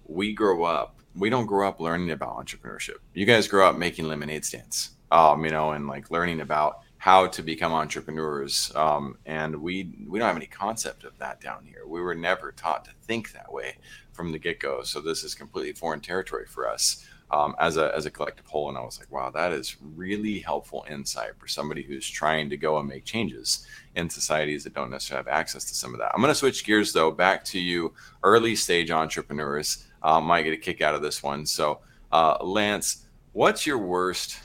[0.06, 1.00] we grow up.
[1.16, 2.98] We don't grow up learning about entrepreneurship.
[3.14, 7.28] You guys grow up making lemonade stands, um, you know, and like learning about how
[7.28, 8.72] to become entrepreneurs.
[8.76, 11.86] Um, and we we don't have any concept of that down here.
[11.86, 13.78] We were never taught to think that way
[14.14, 14.84] from the get go.
[14.84, 18.70] So this is completely foreign territory for us um, as a as a collective whole.
[18.70, 22.58] And I was like, wow, that is really helpful insight for somebody who's trying to
[22.58, 26.12] go and make changes in societies that don't necessarily have access to some of that.
[26.14, 29.86] I'm going to switch gears though back to you, early stage entrepreneurs.
[30.02, 31.46] Uh, might get a kick out of this one.
[31.46, 31.80] So,
[32.12, 34.40] uh, Lance, what's your worst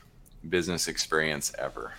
[0.49, 1.93] business experience ever?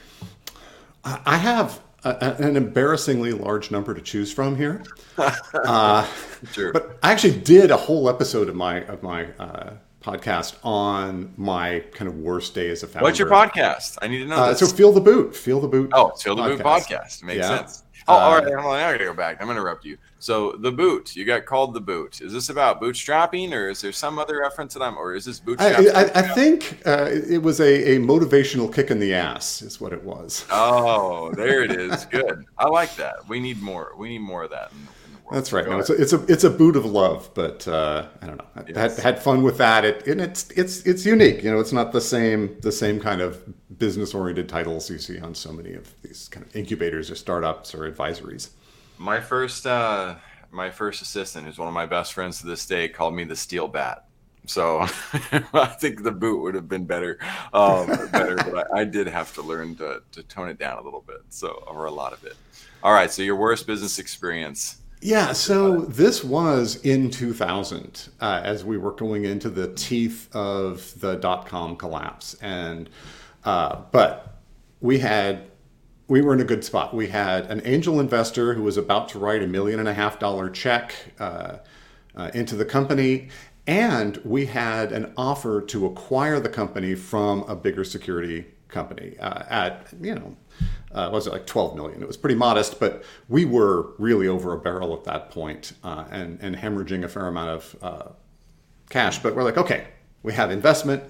[1.04, 4.84] I have a, an embarrassingly large number to choose from here.
[5.54, 6.06] Uh,
[6.52, 6.74] sure.
[6.74, 11.84] But I actually did a whole episode of my of my uh, podcast on my
[11.92, 13.04] kind of worst day as a founder.
[13.04, 14.00] What's your podcast?
[14.02, 14.36] I need to know.
[14.36, 15.36] Uh, so feel the boot.
[15.36, 15.92] Feel the boot.
[15.94, 17.60] Oh, feel the boot podcast makes yeah.
[17.60, 17.83] sense.
[18.08, 18.46] Oh, all right.
[18.46, 19.38] I'm going to go back.
[19.40, 19.98] I'm going to interrupt you.
[20.20, 22.22] So the boot, you got called the boot.
[22.22, 25.40] Is this about bootstrapping, or is there some other reference that I'm, or is this
[25.40, 25.94] bootstrapping?
[25.94, 29.82] I, I, I think uh, it was a, a motivational kick in the ass, is
[29.82, 30.46] what it was.
[30.50, 32.06] Oh, there it is.
[32.12, 32.46] Good.
[32.58, 33.28] I like that.
[33.28, 33.94] We need more.
[33.98, 34.72] We need more of that.
[34.72, 34.88] In,
[35.32, 35.68] That's right.
[35.68, 38.48] No, it's a, it's a it's a boot of love, but uh, I don't know.
[38.56, 38.98] I yes.
[38.98, 39.84] had, had fun with that.
[39.84, 41.44] It and it's it's it's unique.
[41.44, 43.42] You know, it's not the same the same kind of
[43.84, 47.76] business oriented titles you see on so many of these kind of incubators or startups
[47.76, 48.52] or advisories.
[48.98, 50.16] My first uh,
[50.52, 53.36] my first assistant, who's one of my best friends to this day, called me the
[53.36, 54.06] steel bat.
[54.46, 54.80] So
[55.54, 57.20] I think the boot would have been better,
[57.52, 58.38] um, better.
[58.38, 61.22] but I, I, did have to learn to, to tone it down a little bit,
[61.28, 62.38] so or a lot of it.
[62.84, 63.12] All right.
[63.12, 68.94] So your worst business experience yeah, so this was in 2000 uh, as we were
[68.94, 72.36] going into the teeth of the dot com collapse.
[72.36, 72.90] And,
[73.46, 74.42] uh, but
[74.82, 75.50] we had,
[76.08, 76.94] we were in a good spot.
[76.94, 80.20] We had an angel investor who was about to write a million and a half
[80.20, 81.58] dollar check uh,
[82.16, 83.30] uh into the company.
[83.66, 89.44] And we had an offer to acquire the company from a bigger security company uh,
[89.50, 90.36] at, you know,
[90.92, 92.02] uh, was it like 12 million?
[92.02, 96.06] It was pretty modest, but we were really over a barrel at that point, uh,
[96.12, 98.10] and, and hemorrhaging a fair amount of uh,
[98.90, 99.20] cash.
[99.20, 99.88] But we're like, okay,
[100.24, 101.04] we have investment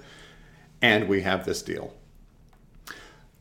[0.80, 1.92] and we have this deal.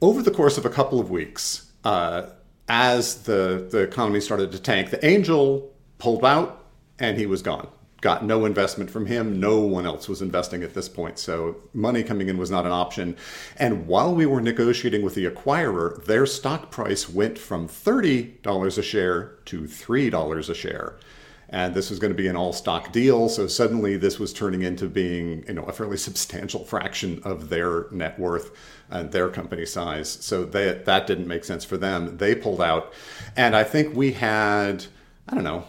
[0.03, 2.23] Over the course of a couple of weeks, uh,
[2.67, 6.65] as the, the economy started to tank, the angel pulled out
[6.99, 7.69] and he was gone
[8.03, 9.39] got no investment from him.
[9.39, 11.17] No one else was investing at this point.
[11.17, 13.15] So money coming in was not an option.
[13.55, 18.81] And while we were negotiating with the acquirer, their stock price went from $30 a
[18.81, 20.97] share to $3 a share.
[21.53, 23.29] And this was going to be an all stock deal.
[23.29, 27.85] So suddenly this was turning into being, you know, a fairly substantial fraction of their
[27.91, 28.57] net worth
[28.89, 30.09] and their company size.
[30.09, 32.17] So they, that didn't make sense for them.
[32.17, 32.91] They pulled out.
[33.37, 34.87] And I think we had,
[35.29, 35.65] I don't know,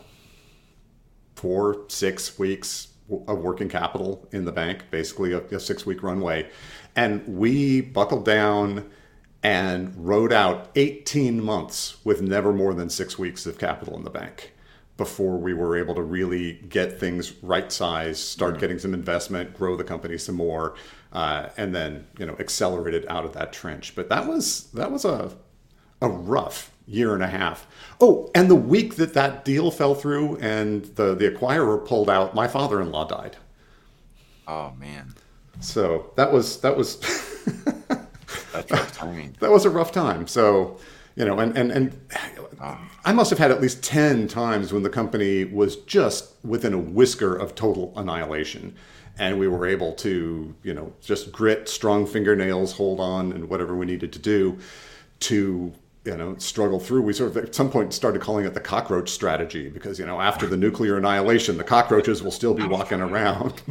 [1.36, 2.88] four, six weeks
[3.28, 6.48] of working capital in the bank, basically a, a six week runway.
[6.96, 8.90] And we buckled down
[9.42, 14.08] and rode out 18 months with never more than six weeks of capital in the
[14.10, 14.53] bank
[14.96, 19.76] before we were able to really get things right size, start getting some investment, grow
[19.76, 20.74] the company some more,
[21.12, 23.94] uh, and then you know accelerate it out of that trench.
[23.94, 25.32] But that was that was a
[26.00, 27.66] a rough year and a half.
[28.00, 32.34] Oh, and the week that that deal fell through and the the acquirer pulled out,
[32.34, 33.36] my father-in-law died.
[34.46, 35.14] Oh man.
[35.60, 36.96] So that was that was
[38.52, 39.34] that's rough timing.
[39.40, 40.26] That was a rough time.
[40.26, 40.78] So
[41.16, 42.00] you know, and and and
[43.04, 46.78] I must have had at least ten times when the company was just within a
[46.78, 48.74] whisker of total annihilation,
[49.18, 53.76] and we were able to, you know, just grit, strong fingernails, hold on, and whatever
[53.76, 54.58] we needed to do
[55.20, 55.72] to
[56.04, 59.08] you know struggle through we sort of at some point started calling it the cockroach
[59.08, 63.54] strategy because you know after the nuclear annihilation the cockroaches will still be walking around.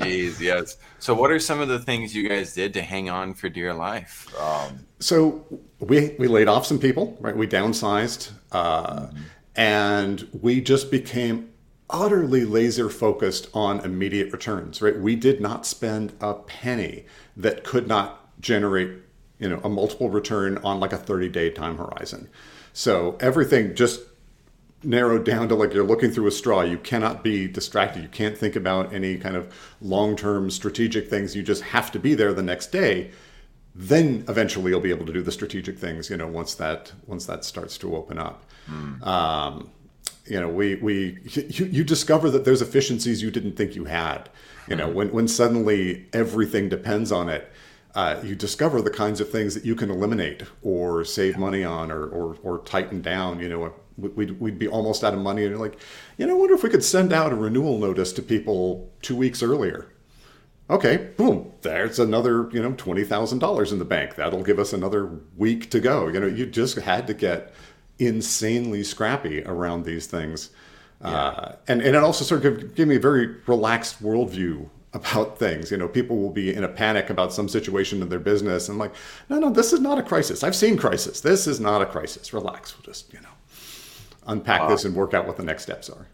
[0.00, 0.78] Jeez yes.
[0.98, 3.72] So what are some of the things you guys did to hang on for dear
[3.72, 4.28] life?
[4.40, 5.44] Um, so
[5.78, 7.36] we we laid off some people right?
[7.36, 9.22] We downsized uh, mm-hmm.
[9.54, 11.52] and we just became
[11.88, 14.98] utterly laser focused on immediate returns right?
[14.98, 19.05] We did not spend a penny that could not generate
[19.38, 22.28] you know a multiple return on like a 30 day time horizon.
[22.72, 24.00] So everything just
[24.82, 26.62] narrowed down to like you're looking through a straw.
[26.62, 28.02] You cannot be distracted.
[28.02, 31.34] You can't think about any kind of long-term strategic things.
[31.34, 33.10] You just have to be there the next day.
[33.74, 37.26] Then eventually you'll be able to do the strategic things you know once that once
[37.26, 38.44] that starts to open up.
[38.68, 39.06] Mm.
[39.06, 39.70] um,
[40.26, 44.28] you know we we you, you discover that there's efficiencies you didn't think you had.
[44.68, 44.94] You know mm.
[44.94, 47.52] when when suddenly everything depends on it
[47.96, 51.90] uh, you discover the kinds of things that you can eliminate or save money on
[51.90, 53.40] or, or, or tighten down.
[53.40, 55.44] You know, we'd, we'd be almost out of money.
[55.44, 55.80] And you're like,
[56.18, 59.16] you know, I wonder if we could send out a renewal notice to people two
[59.16, 59.86] weeks earlier.
[60.68, 64.16] Okay, boom, there's another, you know, $20,000 in the bank.
[64.16, 66.08] That'll give us another week to go.
[66.08, 67.54] You know, you just had to get
[67.98, 70.50] insanely scrappy around these things.
[71.00, 71.08] Yeah.
[71.08, 75.70] Uh, and, and it also sort of gave me a very relaxed worldview about things.
[75.70, 78.68] You know, people will be in a panic about some situation in their business.
[78.68, 78.94] And like,
[79.28, 80.42] no, no, this is not a crisis.
[80.42, 81.20] I've seen crisis.
[81.20, 82.32] This is not a crisis.
[82.32, 82.76] Relax.
[82.76, 83.28] We'll just, you know,
[84.26, 84.68] unpack wow.
[84.68, 86.08] this and work out what the next steps are.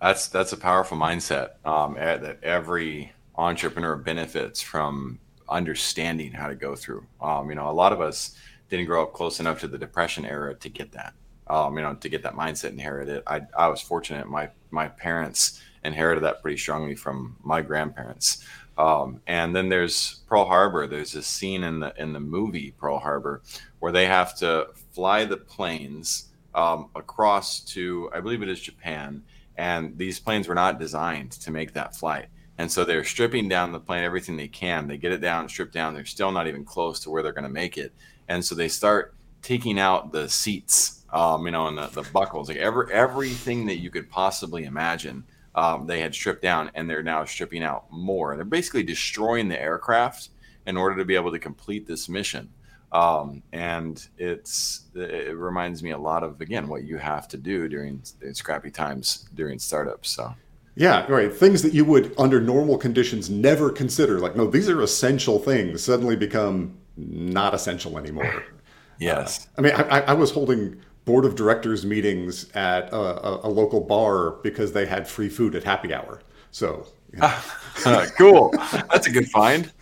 [0.00, 1.64] That's that's a powerful mindset.
[1.64, 7.06] Um, that every entrepreneur benefits from understanding how to go through.
[7.20, 8.36] Um, you know, a lot of us
[8.70, 11.14] didn't grow up close enough to the depression era to get that.
[11.46, 13.22] Um, you know, to get that mindset inherited.
[13.26, 14.28] I I was fortunate.
[14.28, 18.44] My my parents inherited that pretty strongly from my grandparents.
[18.76, 20.86] Um, and then there's Pearl Harbor.
[20.86, 23.42] There's this scene in the in the movie Pearl Harbor
[23.78, 29.22] where they have to fly the planes um, across to I believe it is Japan,
[29.56, 32.26] and these planes were not designed to make that flight.
[32.58, 34.86] And so they're stripping down the plane everything they can.
[34.86, 35.94] They get it down, stripped down.
[35.94, 37.92] They're still not even close to where they're going to make it.
[38.28, 42.48] And so they start taking out the seats, um, you know, and the, the buckles,
[42.48, 47.02] like every everything that you could possibly imagine um, they had stripped down, and they're
[47.02, 48.36] now stripping out more.
[48.36, 50.30] They're basically destroying the aircraft
[50.66, 52.50] in order to be able to complete this mission.
[52.92, 57.68] Um, and it's it reminds me a lot of again what you have to do
[57.68, 60.10] during scrappy times during startups.
[60.10, 60.34] So.
[60.76, 61.32] Yeah, right.
[61.32, 64.18] Things that you would, under normal conditions, never consider.
[64.18, 65.84] Like, no, these are essential things.
[65.84, 68.44] Suddenly become not essential anymore.
[68.98, 69.46] yes.
[69.46, 73.50] Uh, I mean, I, I was holding board of directors meetings at a, a, a
[73.50, 76.20] local bar because they had free food at happy hour.
[76.50, 78.06] So, you know.
[78.16, 78.54] cool.
[78.92, 79.72] That's a good find.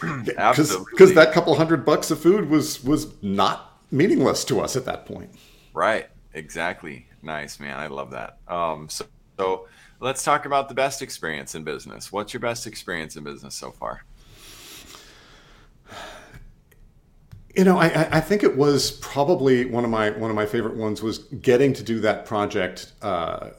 [0.00, 5.06] Because that couple hundred bucks of food was was not meaningless to us at that
[5.06, 5.30] point.
[5.72, 6.08] Right.
[6.34, 7.06] Exactly.
[7.22, 7.78] Nice, man.
[7.78, 8.38] I love that.
[8.48, 9.06] Um, so,
[9.38, 9.66] so
[10.00, 12.12] let's talk about the best experience in business.
[12.12, 14.04] What's your best experience in business so far?
[17.56, 20.76] You know, I, I think it was probably one of my one of my favorite
[20.76, 22.92] ones was getting to do that project.
[23.00, 23.50] Uh,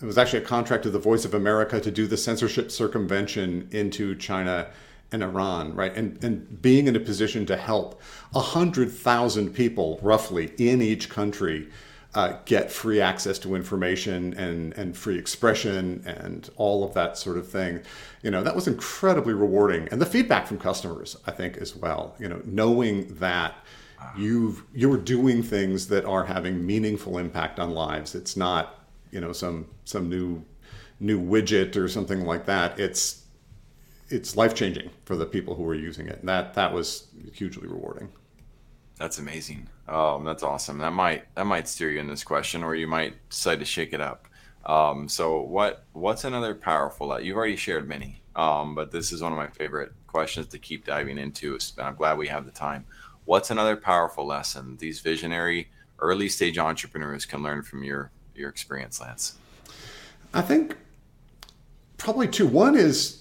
[0.00, 3.68] it was actually a contract to the Voice of America to do the censorship circumvention
[3.72, 4.70] into China
[5.10, 5.94] and Iran, right?
[5.96, 8.00] And and being in a position to help
[8.34, 11.68] a hundred thousand people roughly in each country
[12.14, 17.38] uh, get free access to information and and free expression and all of that sort
[17.38, 17.80] of thing.
[18.22, 22.16] You know, that was incredibly rewarding, and the feedback from customers, I think, as well.
[22.18, 23.54] You know, knowing that
[24.16, 28.14] you you're doing things that are having meaningful impact on lives.
[28.14, 30.44] It's not you know some some new
[30.98, 32.78] new widget or something like that.
[32.78, 33.24] It's
[34.08, 36.18] it's life changing for the people who are using it.
[36.20, 38.10] And that that was hugely rewarding.
[38.98, 39.68] That's amazing.
[39.90, 40.78] Um, that's awesome.
[40.78, 43.92] That might that might steer you in this question, or you might decide to shake
[43.92, 44.26] it up.
[44.64, 47.08] Um, so what what's another powerful?
[47.08, 50.58] that You've already shared many, um, but this is one of my favorite questions to
[50.58, 51.54] keep diving into.
[51.54, 52.86] And I'm glad we have the time.
[53.24, 59.00] What's another powerful lesson these visionary early stage entrepreneurs can learn from your your experience,
[59.00, 59.36] Lance?
[60.32, 60.76] I think
[61.96, 62.46] probably two.
[62.46, 63.19] One is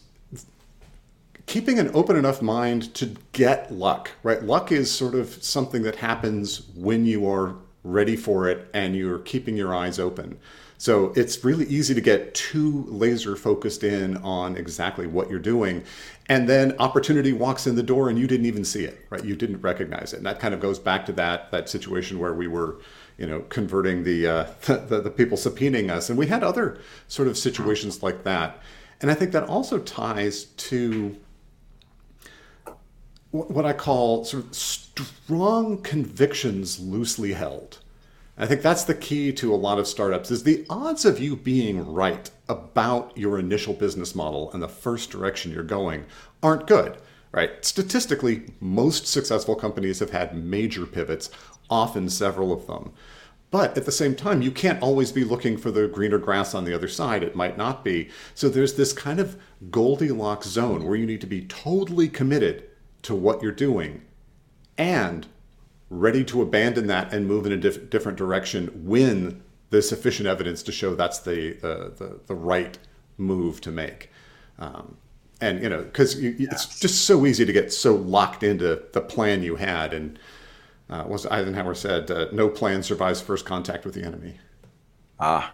[1.50, 4.44] keeping an open enough mind to get luck, right?
[4.44, 9.18] Luck is sort of something that happens when you are ready for it and you're
[9.18, 10.38] keeping your eyes open.
[10.78, 15.84] So it's really easy to get too laser focused in on exactly what you're doing.
[16.28, 19.26] And then opportunity walks in the door and you didn't even see it, right?
[19.26, 20.18] You didn't recognize it.
[20.18, 22.80] And that kind of goes back to that, that situation where we were,
[23.18, 26.12] you know, converting the, uh, the, the people subpoenaing us.
[26.12, 28.62] And we had other sort of situations like that.
[29.02, 31.18] And I think that also ties to
[33.32, 37.80] what I call sort of strong convictions loosely held.
[38.38, 41.36] I think that's the key to a lot of startups is the odds of you
[41.36, 46.06] being right about your initial business model and the first direction you're going
[46.42, 46.98] aren't good,
[47.34, 47.64] right?
[47.64, 51.30] Statistically, most successful companies have had major pivots,
[51.70, 52.94] often several of them.
[53.52, 56.64] But at the same time, you can't always be looking for the greener grass on
[56.64, 57.24] the other side.
[57.24, 58.10] It might not be.
[58.36, 59.38] So there's this kind of
[59.70, 62.69] Goldilocks zone where you need to be totally committed
[63.04, 64.04] to what you're doing
[64.78, 65.28] and
[65.90, 70.64] ready to abandon that and move in a diff- different direction when there's sufficient evidence
[70.64, 72.78] to show that's the the, the, the right
[73.18, 74.10] move to make.
[74.58, 74.98] Um,
[75.42, 76.52] and you know, because yes.
[76.52, 79.94] it's just so easy to get so locked into the plan you had.
[79.94, 80.20] And
[80.90, 84.40] uh, was Eisenhower said, uh, "No plan survives first contact with the enemy."
[85.20, 85.54] Ah,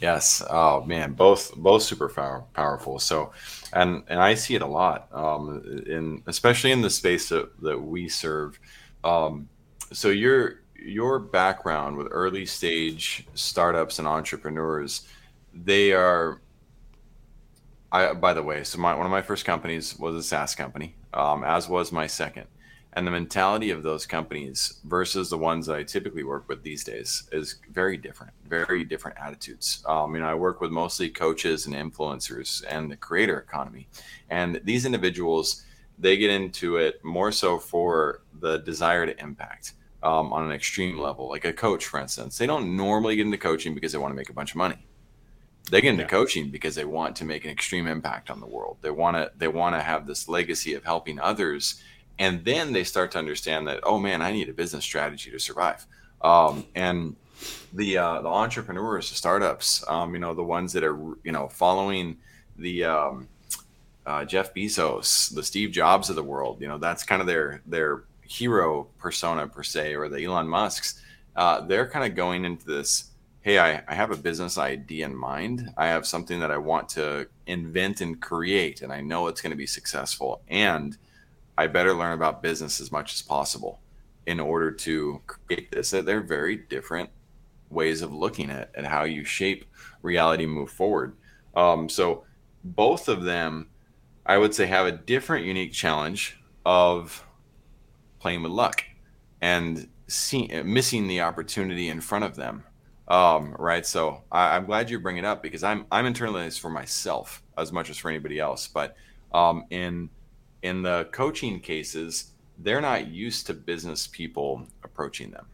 [0.00, 0.42] yes.
[0.50, 2.98] Oh man, both both super power, powerful.
[2.98, 3.32] So,
[3.72, 7.80] and and I see it a lot, um, in especially in the space that, that
[7.80, 8.58] we serve.
[9.04, 9.48] Um,
[9.92, 15.06] so your your background with early stage startups and entrepreneurs,
[15.52, 16.40] they are.
[17.92, 20.94] I by the way, so my one of my first companies was a SaaS company,
[21.12, 22.46] um, as was my second,
[22.94, 26.82] and the mentality of those companies versus the ones that I typically work with these
[26.82, 28.32] days is very different.
[28.48, 29.84] Very different attitudes.
[29.86, 33.88] Um, you know, I work with mostly coaches and influencers and the creator economy,
[34.28, 35.64] and these individuals
[36.00, 40.98] they get into it more so for the desire to impact um, on an extreme
[40.98, 42.38] level, like a coach, for instance.
[42.38, 44.86] They don't normally get into coaching because they want to make a bunch of money.
[45.70, 46.08] They get into yeah.
[46.08, 48.78] coaching because they want to make an extreme impact on the world.
[48.80, 51.82] They want to they want to have this legacy of helping others,
[52.20, 55.40] and then they start to understand that oh man, I need a business strategy to
[55.40, 55.84] survive.
[56.20, 57.16] Um, and
[57.72, 61.48] the uh, the entrepreneurs, the startups, um, you know, the ones that are you know
[61.48, 62.18] following
[62.56, 63.28] the um,
[64.06, 67.62] uh, Jeff Bezos, the Steve Jobs of the world, you know, that's kind of their
[67.66, 71.02] their hero persona per se, or the Elon Musk's,
[71.36, 73.04] uh, they're kind of going into this.
[73.42, 75.72] Hey, I, I have a business idea in mind.
[75.78, 79.52] I have something that I want to invent and create, and I know it's going
[79.52, 80.42] to be successful.
[80.48, 80.98] And
[81.60, 83.82] I better learn about business as much as possible
[84.24, 85.90] in order to create this.
[85.90, 87.10] They're very different
[87.68, 89.66] ways of looking at, at how you shape
[90.00, 91.18] reality move forward.
[91.54, 92.24] Um, so
[92.64, 93.68] both of them,
[94.24, 97.26] I would say, have a different unique challenge of
[98.20, 98.82] playing with luck
[99.42, 102.64] and see, missing the opportunity in front of them.
[103.06, 103.84] Um, right.
[103.84, 107.70] So I, am glad you bring it up because I'm I'm internalized for myself as
[107.70, 108.66] much as for anybody else.
[108.66, 108.96] But
[109.34, 110.08] um, in
[110.62, 115.46] in the coaching cases, they're not used to business people approaching them.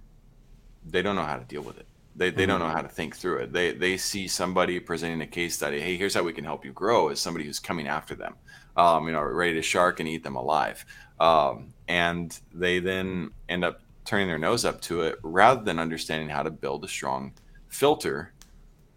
[0.85, 1.87] They don't know how to deal with it.
[2.16, 2.77] They, they don't know mm-hmm.
[2.77, 3.53] how to think through it.
[3.53, 5.81] They they see somebody presenting a case study.
[5.81, 7.09] Hey, here's how we can help you grow.
[7.09, 8.37] As somebody who's coming after them,
[8.77, 10.85] um, you know, ready to shark and eat them alive.
[11.21, 16.29] Um, and they then end up turning their nose up to it rather than understanding
[16.29, 17.33] how to build a strong
[17.69, 18.33] filter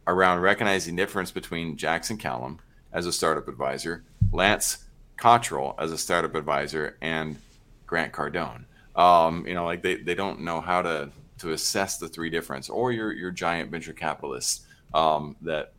[0.07, 2.59] around recognizing difference between Jackson Callum
[2.93, 4.85] as a startup advisor, Lance
[5.19, 7.37] Cottrell as a startup advisor, and
[7.85, 8.63] Grant Cardone.
[8.95, 12.69] Um, you know, like they, they don't know how to to assess the three difference,
[12.69, 15.73] or your your giant venture capitalists um, that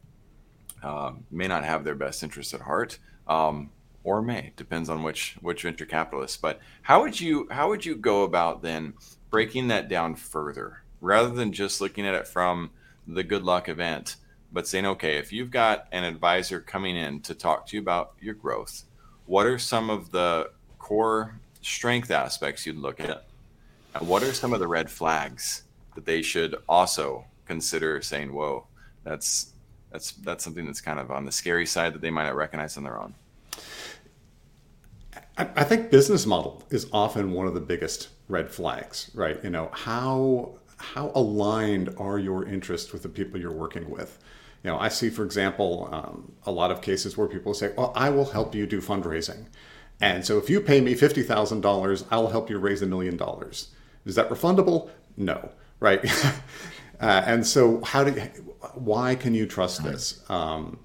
[0.82, 2.98] uh, may not have their best interests at heart,
[3.28, 3.70] um,
[4.04, 6.40] or may depends on which which venture capitalist.
[6.40, 8.94] But how would you how would you go about then
[9.30, 12.70] breaking that down further rather than just looking at it from
[13.06, 14.16] the good luck event,
[14.52, 18.12] but saying, okay, if you've got an advisor coming in to talk to you about
[18.20, 18.84] your growth,
[19.30, 20.50] what are some of the
[20.80, 23.26] core strength aspects you'd look at?
[23.94, 25.62] And what are some of the red flags
[25.94, 28.66] that they should also consider saying, whoa,
[29.04, 29.52] That's
[29.92, 32.76] that's that's something that's kind of on the scary side that they might not recognize
[32.76, 33.14] on their own.
[35.36, 39.42] I think business model is often one of the biggest red flags, right?
[39.44, 44.18] You know, how how aligned are your interests with the people you're working with?
[44.62, 47.92] You know, I see, for example, um, a lot of cases where people say, "Well,
[47.94, 49.46] I will help you do fundraising,"
[50.00, 53.16] and so if you pay me fifty thousand dollars, I'll help you raise a million
[53.16, 53.68] dollars.
[54.04, 54.90] Is that refundable?
[55.16, 56.04] No, right?
[57.00, 58.12] uh, and so, how do?
[58.12, 58.20] You,
[58.74, 60.22] why can you trust this?
[60.28, 60.78] Um,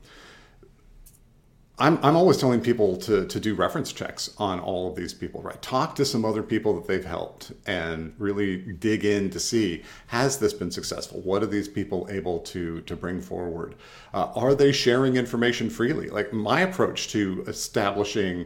[1.77, 5.41] I'm, I'm always telling people to, to do reference checks on all of these people,
[5.41, 5.61] right?
[5.61, 10.39] Talk to some other people that they've helped and really dig in to see has
[10.39, 11.19] this been successful?
[11.21, 13.75] What are these people able to, to bring forward?
[14.13, 16.07] Uh, are they sharing information freely?
[16.07, 18.45] Like my approach to establishing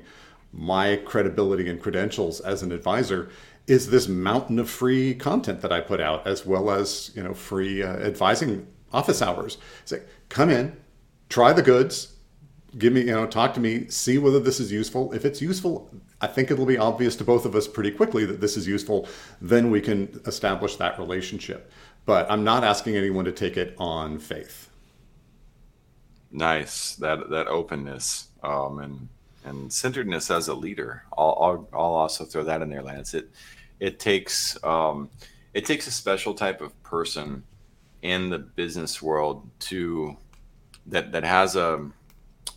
[0.52, 3.30] my credibility and credentials as an advisor
[3.68, 7.36] is this mountain of free content that I put out, as well as you know
[7.36, 9.60] free uh, advising office hours.
[9.84, 10.76] It's like come in,
[11.30, 12.16] try the goods
[12.78, 15.12] give me, you know, talk to me, see whether this is useful.
[15.14, 15.90] If it's useful,
[16.22, 19.08] I think it'll be obvious to both of us pretty quickly that this is useful.
[19.42, 21.72] Then we can establish that relationship.
[22.06, 24.70] But I'm not asking anyone to take it on faith.
[26.32, 29.10] Nice that that openness um, and
[29.46, 31.04] and centeredness as a leader.
[31.18, 33.14] I'll, I'll, I'll also throw that in there, Lance.
[33.14, 33.32] It
[33.80, 35.10] it takes um,
[35.54, 37.44] it takes a special type of person
[38.02, 40.16] in the business world to
[40.86, 41.90] that that has a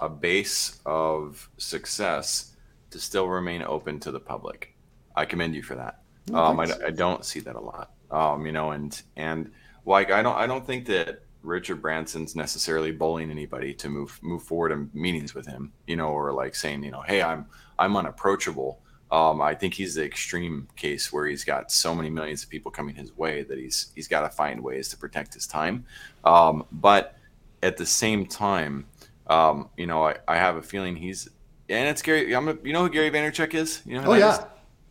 [0.03, 2.57] a base of success
[2.91, 4.75] to still remain open to the public.
[5.15, 6.01] I commend you for that.
[6.35, 7.93] Um, I, I, don't see that a lot.
[8.11, 9.51] Um, you know, and and
[9.87, 14.43] like I don't I don't think that Richard Branson's necessarily bullying anybody to move move
[14.43, 15.73] forward in meetings with him.
[15.87, 17.47] You know, or like saying you know, hey, I'm
[17.79, 18.81] I'm unapproachable.
[19.11, 22.71] Um, I think he's the extreme case where he's got so many millions of people
[22.71, 25.85] coming his way that he's he's got to find ways to protect his time.
[26.25, 27.17] Um, but
[27.63, 28.87] at the same time,
[29.27, 31.29] um, you know, I, I have a feeling he's
[31.69, 32.35] and it's Gary.
[32.35, 33.83] I'm a, you know who Gary Vaynerchuk is?
[33.87, 34.13] You know?
[34.13, 34.45] oh yeah, is?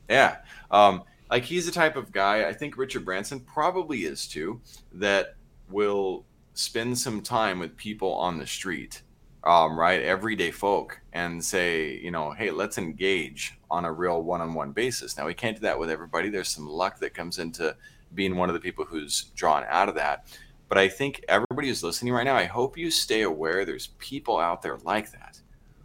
[0.10, 0.38] yeah.
[0.72, 2.48] Um, like he's the type of guy.
[2.48, 4.62] I think Richard Branson probably is too.
[4.94, 5.36] That
[5.70, 9.02] will spend some time with people on the street,
[9.44, 14.72] um, right, everyday folk, and say, you know, hey, let's engage on a real one-on-one
[14.72, 15.18] basis.
[15.18, 16.30] Now we can't do that with everybody.
[16.30, 17.76] There's some luck that comes into
[18.14, 20.26] being one of the people who's drawn out of that.
[20.72, 24.40] But I think everybody who's listening right now, I hope you stay aware there's people
[24.40, 25.38] out there like that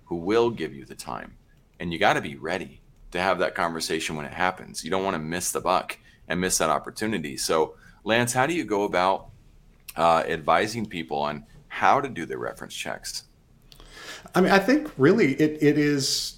[0.04, 1.36] who will give you the time.
[1.80, 2.80] And you got to be ready
[3.10, 4.84] to have that conversation when it happens.
[4.84, 7.36] You don't want to miss the buck and miss that opportunity.
[7.36, 7.74] So,
[8.04, 9.30] Lance, how do you go about
[9.96, 13.24] uh, advising people on how to do their reference checks?
[14.36, 16.36] I mean, I think really it, it is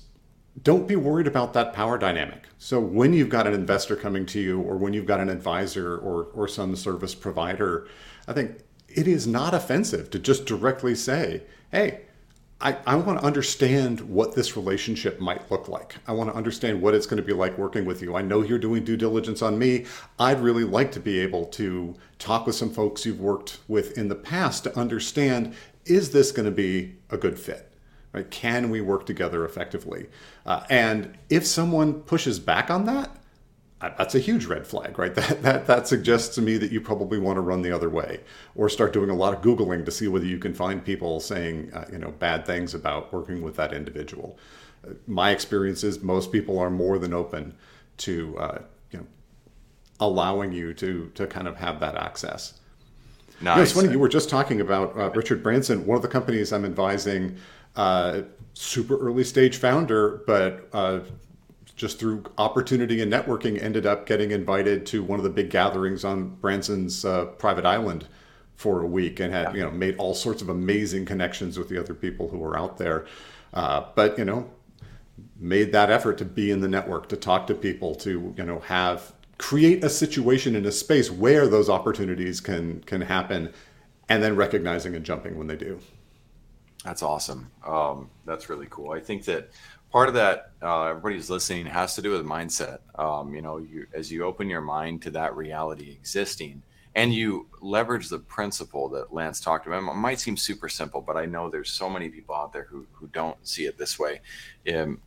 [0.62, 2.44] don't be worried about that power dynamic.
[2.57, 5.99] So when you've got an investor coming to you or when you've got an advisor
[5.99, 7.88] or, or some service provider,
[8.28, 8.58] I think
[8.88, 12.02] it is not offensive to just directly say, hey,
[12.60, 15.94] I, I want to understand what this relationship might look like.
[16.06, 18.16] I want to understand what it's going to be like working with you.
[18.16, 19.86] I know you're doing due diligence on me.
[20.18, 24.08] I'd really like to be able to talk with some folks you've worked with in
[24.08, 25.54] the past to understand
[25.86, 27.72] is this going to be a good fit?
[28.12, 28.30] Right?
[28.30, 30.08] Can we work together effectively?
[30.44, 33.10] Uh, and if someone pushes back on that,
[33.80, 35.14] that's a huge red flag, right?
[35.18, 38.20] That, that that suggests to me that you probably want to run the other way,
[38.54, 41.72] or start doing a lot of googling to see whether you can find people saying,
[41.72, 44.38] uh, you know, bad things about working with that individual.
[44.86, 47.54] Uh, my experience is most people are more than open
[47.98, 48.58] to, uh,
[48.90, 49.06] you know,
[50.00, 52.54] allowing you to to kind of have that access.
[53.40, 53.52] Nice.
[53.52, 55.86] You know, it's funny you were just talking about uh, Richard Branson.
[55.86, 57.36] One of the companies I'm advising,
[57.76, 58.22] uh,
[58.54, 61.00] super early stage founder, but uh,
[61.78, 66.04] just through opportunity and networking, ended up getting invited to one of the big gatherings
[66.04, 68.06] on Branson's uh, private island
[68.56, 71.78] for a week and had you know made all sorts of amazing connections with the
[71.78, 73.06] other people who were out there.
[73.54, 74.50] Uh, but you know,
[75.38, 78.58] made that effort to be in the network, to talk to people, to you know
[78.58, 83.52] have create a situation in a space where those opportunities can can happen,
[84.08, 85.78] and then recognizing and jumping when they do.
[86.84, 87.50] That's awesome.
[87.64, 88.92] Um, that's really cool.
[88.92, 89.50] I think that
[89.91, 92.78] part of that uh, everybody who's listening has to do with mindset.
[92.99, 96.62] Um, you know you as you open your mind to that reality existing
[96.95, 101.16] and you leverage the principle that lance talked about it might seem super simple but
[101.16, 104.20] i know there's so many people out there who, who don't see it this way.
[104.74, 105.01] Um,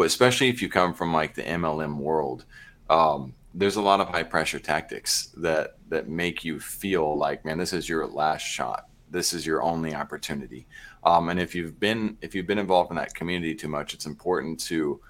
[0.00, 2.44] especially if you come from like the mlm world
[2.88, 7.58] um, there's a lot of high pressure tactics that that make you feel like man
[7.58, 10.66] this is your last shot this is your only opportunity
[11.04, 14.06] um, and if you've been if you've been involved in that community too much, it's
[14.06, 15.00] important to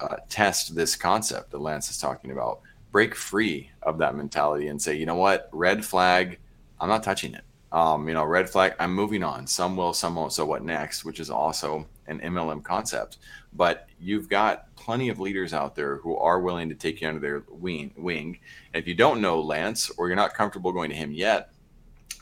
[0.00, 2.60] uh, test this concept that Lance is talking about.
[2.92, 6.38] Break free of that mentality and say, you know what, red flag,
[6.80, 7.44] I'm not touching it.
[7.72, 9.46] Um, you know, red flag, I'm moving on.
[9.46, 10.34] Some will, some won't.
[10.34, 11.04] So what next?
[11.04, 13.16] Which is also an MLM concept.
[13.54, 17.20] But you've got plenty of leaders out there who are willing to take you under
[17.20, 17.92] their wing.
[17.96, 18.38] wing.
[18.74, 21.51] If you don't know Lance or you're not comfortable going to him yet,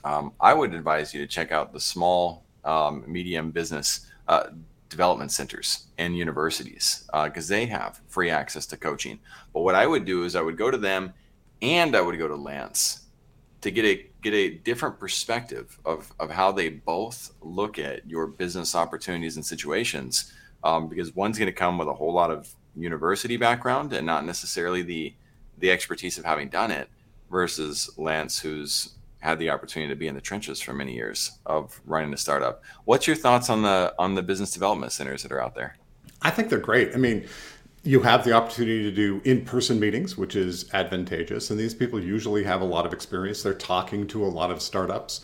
[0.05, 4.49] um, I would advise you to check out the small, um, medium business uh,
[4.89, 9.19] development centers and universities because uh, they have free access to coaching.
[9.55, 11.15] But what I would do is I would go to them
[11.63, 13.07] and I would go to Lance
[13.61, 18.27] to get a get a different perspective of, of how they both look at your
[18.27, 20.33] business opportunities and situations
[20.63, 24.25] um, because one's going to come with a whole lot of university background and not
[24.25, 25.15] necessarily the
[25.59, 26.89] the expertise of having done it
[27.31, 31.81] versus Lance who's had the opportunity to be in the trenches for many years of
[31.85, 32.63] running a startup.
[32.85, 35.77] What's your thoughts on the on the business development centers that are out there?
[36.23, 36.95] I think they're great.
[36.95, 37.27] I mean,
[37.83, 42.45] you have the opportunity to do in-person meetings, which is advantageous, and these people usually
[42.45, 43.43] have a lot of experience.
[43.43, 45.23] They're talking to a lot of startups.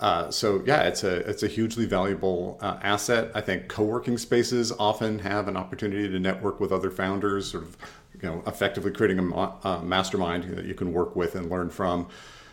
[0.00, 3.30] Uh, so yeah, it's a it's a hugely valuable uh, asset.
[3.34, 7.76] I think co-working spaces often have an opportunity to network with other founders, sort of
[8.22, 12.08] you know effectively creating a, a mastermind that you can work with and learn from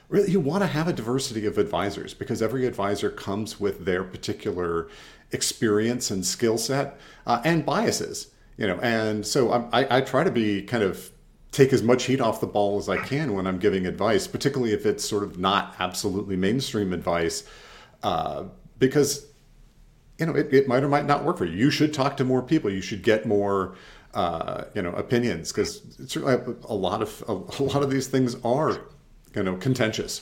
[0.10, 4.03] really you want to have a diversity of advisors because every advisor comes with their
[4.03, 4.88] particular
[5.32, 10.32] experience and skill set uh, and biases you know and so I, I try to
[10.32, 11.12] be kind of
[11.51, 14.74] take as much heat off the ball as i can when i'm giving advice particularly
[14.74, 17.43] if it's sort of not absolutely mainstream advice
[18.03, 18.43] uh,
[18.78, 19.26] because
[20.20, 21.58] you know it, it might or might not work for you.
[21.58, 22.72] You should talk to more people.
[22.72, 23.76] You should get more
[24.14, 28.36] uh, you know opinions because certainly a lot of a, a lot of these things
[28.43, 28.80] are
[29.36, 30.21] you know contentious.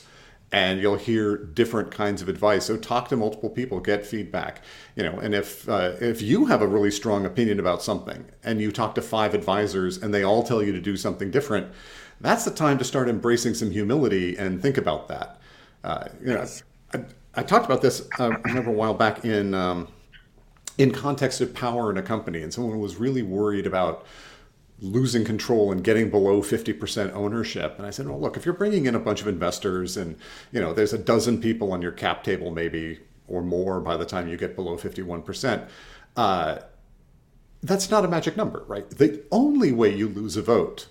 [0.52, 2.66] And you'll hear different kinds of advice.
[2.66, 4.62] So talk to multiple people get feedback.
[4.94, 8.60] You know and if uh, if you have a really strong opinion about something and
[8.60, 11.72] you talk to five advisors and they all tell you to do something different
[12.20, 15.40] that's the time to start embracing some humility and think about that.
[15.82, 16.46] Uh, you know
[16.94, 17.04] I,
[17.34, 19.88] I, talked about this uh, i remember a while back in um,
[20.78, 24.06] in context of power in a company and someone was really worried about
[24.80, 27.74] losing control and getting below 50% ownership.
[27.78, 30.16] And I said, well, look, if you're bringing in a bunch of investors and,
[30.52, 34.04] you know, there's a dozen people on your cap table maybe or more by the
[34.04, 35.68] time you get below 51%,
[36.16, 36.58] uh,
[37.62, 38.88] that's not a magic number, right?
[38.90, 40.88] The only way you lose a vote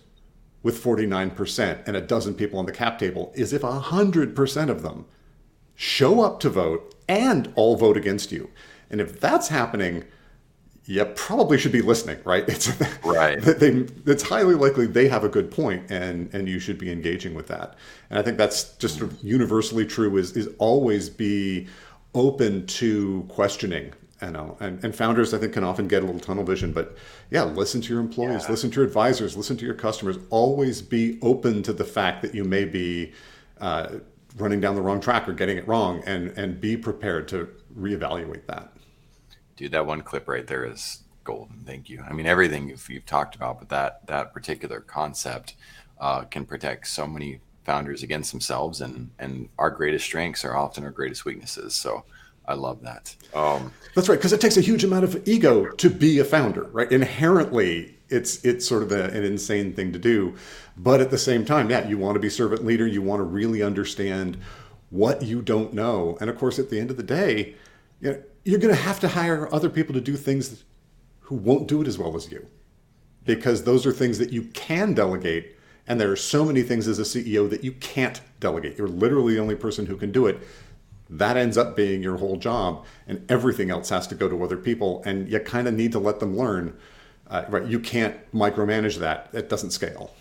[0.63, 5.05] with 49% and a dozen people on the cap table is if 100% of them
[5.75, 8.49] show up to vote and all vote against you.
[8.89, 10.05] And if that's happening,
[10.85, 12.43] you probably should be listening, right?
[12.47, 12.71] It's
[13.03, 13.41] right.
[13.59, 17.33] They, it's highly likely they have a good point, and and you should be engaging
[17.33, 17.75] with that.
[18.09, 20.17] And I think that's just sort of universally true.
[20.17, 21.67] Is is always be
[22.13, 23.93] open to questioning.
[24.21, 26.95] You know, and, and founders I think can often get a little tunnel vision, but
[27.29, 28.51] yeah, listen to your employees, yeah.
[28.51, 30.17] listen to your advisors, listen to your customers.
[30.29, 33.11] Always be open to the fact that you may be
[33.59, 33.95] uh,
[34.37, 38.45] running down the wrong track or getting it wrong, and and be prepared to reevaluate
[38.45, 38.73] that
[39.63, 41.63] dude, that one clip right there is golden.
[41.65, 42.03] Thank you.
[42.07, 45.55] I mean, everything you've, you've talked about, but that that particular concept
[46.01, 50.83] uh, can protect so many founders against themselves, and and our greatest strengths are often
[50.83, 51.73] our greatest weaknesses.
[51.75, 52.03] So.
[52.45, 53.15] I love that.
[53.33, 56.63] Um, That's right, because it takes a huge amount of ego to be a founder,
[56.73, 56.91] right?
[56.91, 60.35] Inherently, it's it's sort of a, an insane thing to do,
[60.75, 62.85] but at the same time, yeah, you want to be servant leader.
[62.85, 64.35] You want to really understand
[64.89, 67.55] what you don't know, and of course, at the end of the day,
[68.01, 70.63] you know, you're going to have to hire other people to do things
[71.21, 72.45] who won't do it as well as you.
[73.25, 75.55] Because those are things that you can delegate
[75.87, 78.77] and there are so many things as a ceo that you can't delegate.
[78.77, 80.39] You're literally the only person who can do it.
[81.09, 84.57] That ends up being your whole job and everything else has to go to other
[84.57, 86.77] people and you kind of need to let them learn.
[87.27, 89.29] Uh, right you can't micromanage that.
[89.33, 90.13] It doesn't scale.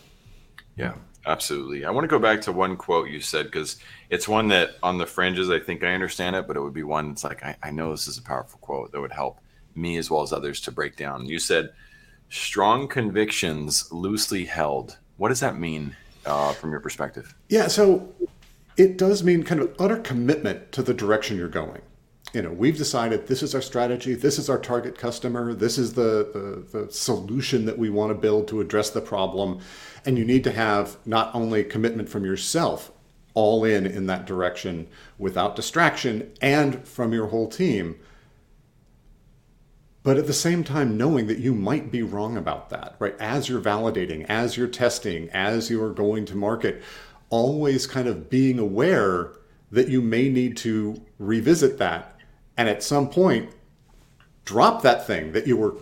[0.77, 0.95] Yeah
[1.25, 1.85] Absolutely.
[1.85, 3.77] I want to go back to one quote you said because
[4.11, 6.83] it's one that on the fringes, I think I understand it, but it would be
[6.83, 9.41] one that's like, I, I know this is a powerful quote that would help
[9.75, 11.27] me as well as others to break down.
[11.27, 11.73] You said,
[12.29, 14.99] strong convictions loosely held.
[15.16, 15.95] What does that mean
[16.27, 17.35] uh, from your perspective?
[17.49, 17.68] Yeah.
[17.68, 18.12] So
[18.77, 21.83] it does mean kind of utter commitment to the direction you're going
[22.33, 25.93] you know we've decided this is our strategy this is our target customer this is
[25.95, 29.61] the, the, the solution that we want to build to address the problem.
[30.05, 32.91] And you need to have not only commitment from yourself
[33.35, 37.97] all in in that direction without distraction and from your whole team
[40.03, 43.16] but at the same time knowing that you might be wrong about that right?
[43.18, 46.83] As you're validating as you're testing as you're going to market
[47.30, 49.33] always kind of being aware
[49.70, 52.12] that you may need to revisit that
[52.57, 53.50] and at some point
[54.44, 55.74] drop that thing that you were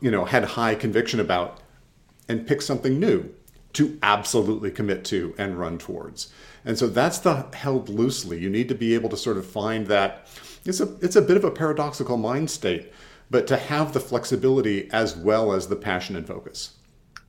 [0.00, 1.60] you know had high conviction about
[2.28, 3.32] and pick something new
[3.72, 6.32] to absolutely commit to and run towards
[6.64, 8.40] And so that's the held loosely.
[8.40, 10.26] You need to be able to sort of find that
[10.64, 12.92] it's a it's a bit of a paradoxical mind state,
[13.30, 16.72] but to have the flexibility as well as the passion and focus.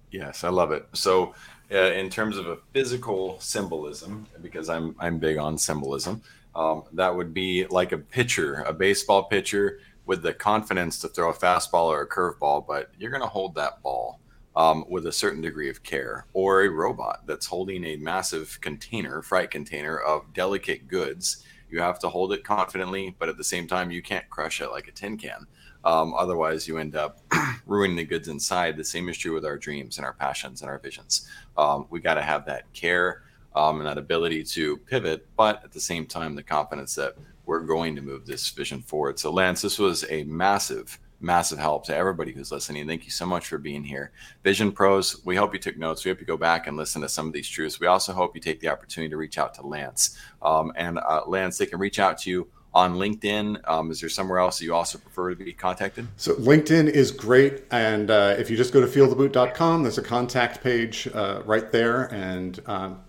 [0.10, 0.88] Yes, I love it.
[0.94, 1.36] So,
[1.72, 6.22] uh, in terms of a physical symbolism, because I'm I'm big on symbolism,
[6.58, 11.30] um, that would be like a pitcher, a baseball pitcher with the confidence to throw
[11.30, 14.20] a fastball or a curveball, but you're going to hold that ball
[14.56, 19.22] um, with a certain degree of care, or a robot that's holding a massive container,
[19.22, 21.44] freight container of delicate goods.
[21.70, 24.72] You have to hold it confidently, but at the same time, you can't crush it
[24.72, 25.46] like a tin can.
[25.84, 27.20] Um, otherwise, you end up
[27.68, 28.78] ruining the goods inside.
[28.78, 31.30] The same is true with our dreams and our passions and our visions.
[31.56, 33.22] Um, we got to have that care
[33.58, 37.62] um, and that ability to pivot, but at the same time, the confidence that we're
[37.62, 39.18] going to move this vision forward.
[39.18, 42.86] So, Lance, this was a massive massive help to everybody who's listening.
[42.86, 44.12] Thank you so much for being here.
[44.44, 46.06] Vision Pros, we hope you took notes.
[46.06, 47.80] We hope you go back and listen to some of these truths.
[47.80, 50.16] We also hope you take the opportunity to reach out to Lance.
[50.44, 53.68] Um, and uh, Lance, they can reach out to you on LinkedIn.
[53.68, 56.08] Um, is there somewhere else that you also prefer to be contacted?
[56.18, 57.64] So LinkedIn is great.
[57.72, 62.14] And uh, if you just go to feeltheboot.com, there's a contact page uh, right there.
[62.14, 63.02] And um,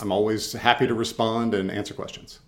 [0.00, 2.38] I'm always happy to respond and answer questions.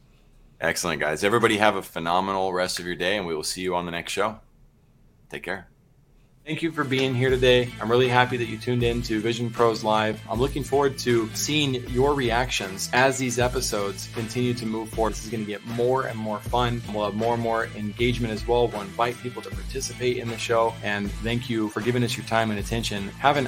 [0.61, 1.25] Excellent, guys.
[1.25, 3.93] Everybody have a phenomenal rest of your day, and we will see you on the
[3.93, 4.39] next show.
[5.31, 5.67] Take care.
[6.47, 7.71] Thank you for being here today.
[7.81, 10.21] I'm really happy that you tuned in to Vision Pros Live.
[10.29, 15.13] I'm looking forward to seeing your reactions as these episodes continue to move forward.
[15.13, 16.81] This is going to get more and more fun.
[16.95, 18.69] We'll have more and more engagement as well.
[18.69, 20.73] We'll invite people to participate in the show.
[20.83, 23.09] And thank you for giving us your time and attention.
[23.09, 23.47] Have an